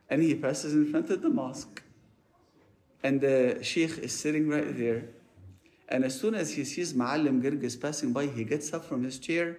and 0.10 0.22
he 0.22 0.36
passes 0.36 0.74
in 0.74 0.86
front 0.92 1.10
of 1.10 1.22
the 1.22 1.30
mosque. 1.30 1.82
And 3.04 3.20
the 3.22 3.60
sheikh 3.64 3.98
is 3.98 4.12
sitting 4.12 4.48
right 4.48 4.78
there. 4.78 5.06
And 5.90 6.04
as 6.04 6.20
soon 6.20 6.36
as 6.36 6.54
he 6.54 6.64
sees 6.64 6.94
Ma'allim 6.94 7.42
Girgis 7.42 7.80
passing 7.80 8.14
by, 8.14 8.28
he 8.28 8.44
gets 8.44 8.72
up 8.74 8.86
from 8.86 9.04
his 9.04 9.18
chair 9.18 9.58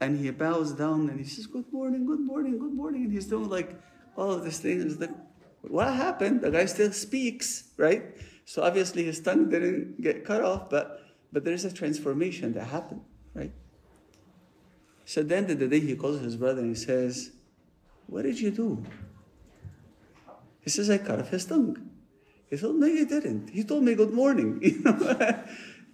and 0.00 0.18
he 0.18 0.30
bows 0.30 0.72
down 0.72 1.08
and 1.08 1.18
he 1.18 1.26
says, 1.26 1.46
Good 1.46 1.72
morning, 1.72 2.06
good 2.06 2.20
morning, 2.20 2.58
good 2.58 2.72
morning. 2.72 3.04
And 3.04 3.12
he's 3.12 3.26
doing 3.26 3.48
like 3.48 3.80
all 4.16 4.32
of 4.32 4.44
this 4.44 4.58
thing. 4.58 4.80
Is 4.80 4.98
like, 4.98 5.10
what 5.62 5.92
happened? 5.92 6.42
The 6.42 6.50
guy 6.50 6.66
still 6.66 6.92
speaks, 6.92 7.70
right? 7.76 8.02
So 8.44 8.62
obviously 8.62 9.04
his 9.04 9.20
tongue 9.20 9.48
didn't 9.48 10.00
get 10.02 10.24
cut 10.24 10.44
off, 10.44 10.68
but, 10.68 11.00
but 11.32 11.44
there's 11.44 11.64
a 11.64 11.72
transformation 11.72 12.52
that 12.54 12.64
happened, 12.64 13.00
right? 13.32 13.52
So 15.06 15.22
at 15.22 15.28
the 15.28 15.36
end 15.36 15.50
of 15.50 15.58
the 15.58 15.68
day, 15.68 15.80
he 15.80 15.96
calls 15.96 16.20
his 16.20 16.36
brother 16.36 16.60
and 16.60 16.70
he 16.70 16.74
says, 16.74 17.30
What 18.06 18.22
did 18.22 18.40
you 18.40 18.50
do? 18.50 18.84
He 20.60 20.70
says, 20.70 20.90
I 20.90 20.98
cut 20.98 21.20
off 21.20 21.28
his 21.28 21.44
tongue. 21.44 21.90
He 22.48 22.56
said, 22.56 22.70
oh, 22.70 22.72
No, 22.72 22.86
you 22.86 23.06
didn't. 23.06 23.50
He 23.50 23.64
told 23.64 23.84
me 23.84 23.94
good 23.94 24.12
morning. 24.12 24.60
You 24.64 24.82
know, 24.82 25.44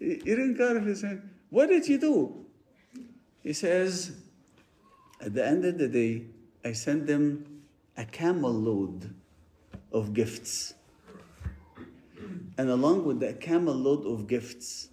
you 0.00 0.34
didn't 0.34 0.56
cut 0.56 0.78
off 0.78 0.84
his 0.84 1.02
tongue. 1.02 1.20
What 1.50 1.68
did 1.68 1.86
you 1.86 1.98
do? 1.98 2.46
He 3.42 3.52
says, 3.52 4.12
At 5.20 5.34
the 5.34 5.46
end 5.46 5.64
of 5.64 5.78
the 5.78 5.88
day, 5.88 6.24
I 6.64 6.72
sent 6.72 7.06
them 7.06 7.62
a 7.96 8.04
camel 8.04 8.52
load 8.52 9.14
of 9.92 10.12
gifts. 10.12 10.74
And 12.58 12.68
along 12.68 13.06
with 13.06 13.20
that 13.20 13.40
camel 13.40 13.74
load 13.74 14.04
of 14.06 14.26
gifts, 14.26 14.88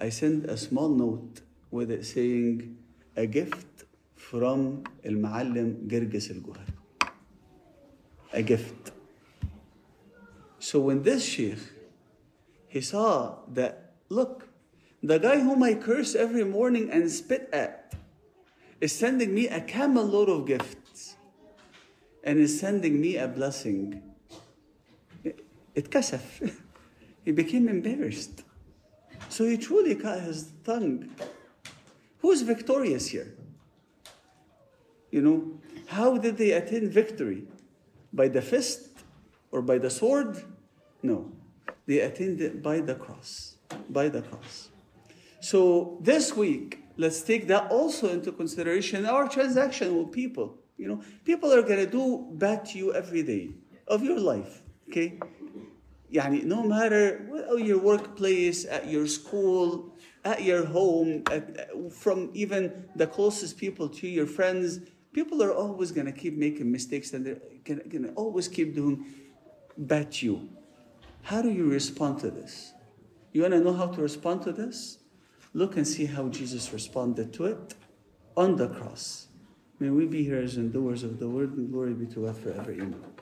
I 0.00 0.08
sent 0.08 0.46
a 0.46 0.56
small 0.56 0.88
note 0.88 1.40
with 1.70 1.90
it 1.90 2.04
saying, 2.04 2.76
A 3.16 3.26
gift 3.26 3.84
from 4.16 4.84
Al 5.04 5.12
Ma'allim 5.12 5.86
Girgis 5.86 6.30
Al 6.30 6.40
Guhar. 6.42 7.12
A 8.32 8.42
gift. 8.42 8.90
So 10.58 10.80
when 10.80 11.02
this 11.02 11.24
sheikh, 11.24 11.58
he 12.66 12.80
saw 12.80 13.36
that, 13.48 13.94
look, 14.08 14.47
the 15.02 15.18
guy 15.18 15.38
whom 15.40 15.62
I 15.62 15.74
curse 15.74 16.14
every 16.14 16.44
morning 16.44 16.90
and 16.90 17.10
spit 17.10 17.48
at 17.52 17.94
is 18.80 18.92
sending 18.92 19.34
me 19.34 19.48
a 19.48 19.60
camel 19.60 20.04
load 20.04 20.28
of 20.28 20.46
gifts 20.46 21.16
and 22.24 22.38
is 22.38 22.58
sending 22.58 23.00
me 23.00 23.16
a 23.16 23.28
blessing. 23.28 24.02
It 25.74 25.90
kasaf. 25.90 26.52
he 27.24 27.30
became 27.30 27.68
embarrassed. 27.68 28.42
So 29.28 29.44
he 29.44 29.56
truly 29.56 29.94
cut 29.94 30.20
his 30.22 30.50
tongue. 30.64 31.10
Who's 32.20 32.42
victorious 32.42 33.08
here? 33.08 33.32
You 35.12 35.22
know, 35.22 35.60
how 35.86 36.18
did 36.18 36.36
they 36.36 36.50
attain 36.52 36.90
victory? 36.90 37.44
By 38.12 38.28
the 38.28 38.42
fist 38.42 38.88
or 39.52 39.62
by 39.62 39.78
the 39.78 39.90
sword? 39.90 40.42
No. 41.02 41.30
They 41.86 42.00
attained 42.00 42.40
it 42.40 42.62
by 42.62 42.80
the 42.80 42.94
cross. 42.94 43.56
By 43.88 44.08
the 44.08 44.22
cross. 44.22 44.70
So 45.39 45.97
this 46.01 46.35
week, 46.35 46.83
let's 46.97 47.21
take 47.21 47.47
that 47.47 47.71
also 47.71 48.09
into 48.09 48.31
consideration 48.31 49.05
our 49.05 49.27
transaction 49.27 49.97
with 49.97 50.11
people. 50.11 50.57
You 50.77 50.87
know, 50.87 51.01
people 51.25 51.51
are 51.53 51.61
going 51.61 51.79
to 51.79 51.89
do 51.89 52.27
bad 52.31 52.65
to 52.67 52.77
you 52.77 52.93
every 52.93 53.23
day 53.23 53.51
of 53.87 54.03
your 54.03 54.19
life. 54.19 54.61
Okay? 54.89 55.19
يعني 56.13 56.45
no 56.45 56.63
matter 56.63 57.27
well, 57.29 57.57
your 57.57 57.79
workplace, 57.79 58.65
at 58.65 58.87
your 58.87 59.07
school, 59.07 59.95
at 60.23 60.43
your 60.43 60.65
home, 60.65 61.23
at, 61.31 61.69
from 61.91 62.29
even 62.33 62.87
the 62.95 63.07
closest 63.07 63.57
people 63.57 63.89
to 63.89 64.07
your 64.07 64.27
friends, 64.27 64.79
people 65.11 65.41
are 65.41 65.51
always 65.53 65.91
going 65.91 66.05
to 66.05 66.11
keep 66.11 66.37
making 66.37 66.71
mistakes 66.71 67.13
and 67.13 67.25
they're 67.25 67.41
going 67.65 68.03
to 68.03 68.13
always 68.13 68.47
keep 68.47 68.75
doing 68.75 69.05
bad 69.77 70.11
to 70.11 70.25
you. 70.25 70.49
How 71.23 71.41
do 71.41 71.49
you 71.49 71.69
respond 71.69 72.19
to 72.19 72.29
this? 72.29 72.73
You 73.31 73.41
want 73.41 73.53
to 73.55 73.61
know 73.61 73.73
how 73.73 73.87
to 73.87 74.01
respond 74.01 74.43
to 74.43 74.51
this? 74.51 74.99
Look 75.54 75.76
and 75.76 75.86
see 75.86 76.06
how 76.06 76.28
Jesus 76.28 76.72
responded 76.72 77.32
to 77.34 77.46
it 77.46 77.74
on 78.36 78.56
the 78.56 78.68
cross. 78.68 79.28
May 79.80 79.90
we 79.90 80.06
be 80.06 80.24
hearers 80.24 80.56
and 80.56 80.72
doers 80.72 81.02
of 81.02 81.18
the 81.18 81.28
word, 81.28 81.56
and 81.56 81.72
glory 81.72 81.94
be 81.94 82.06
to 82.06 82.26
God 82.26 82.36
forever. 82.36 82.72
Amen. 82.72 83.17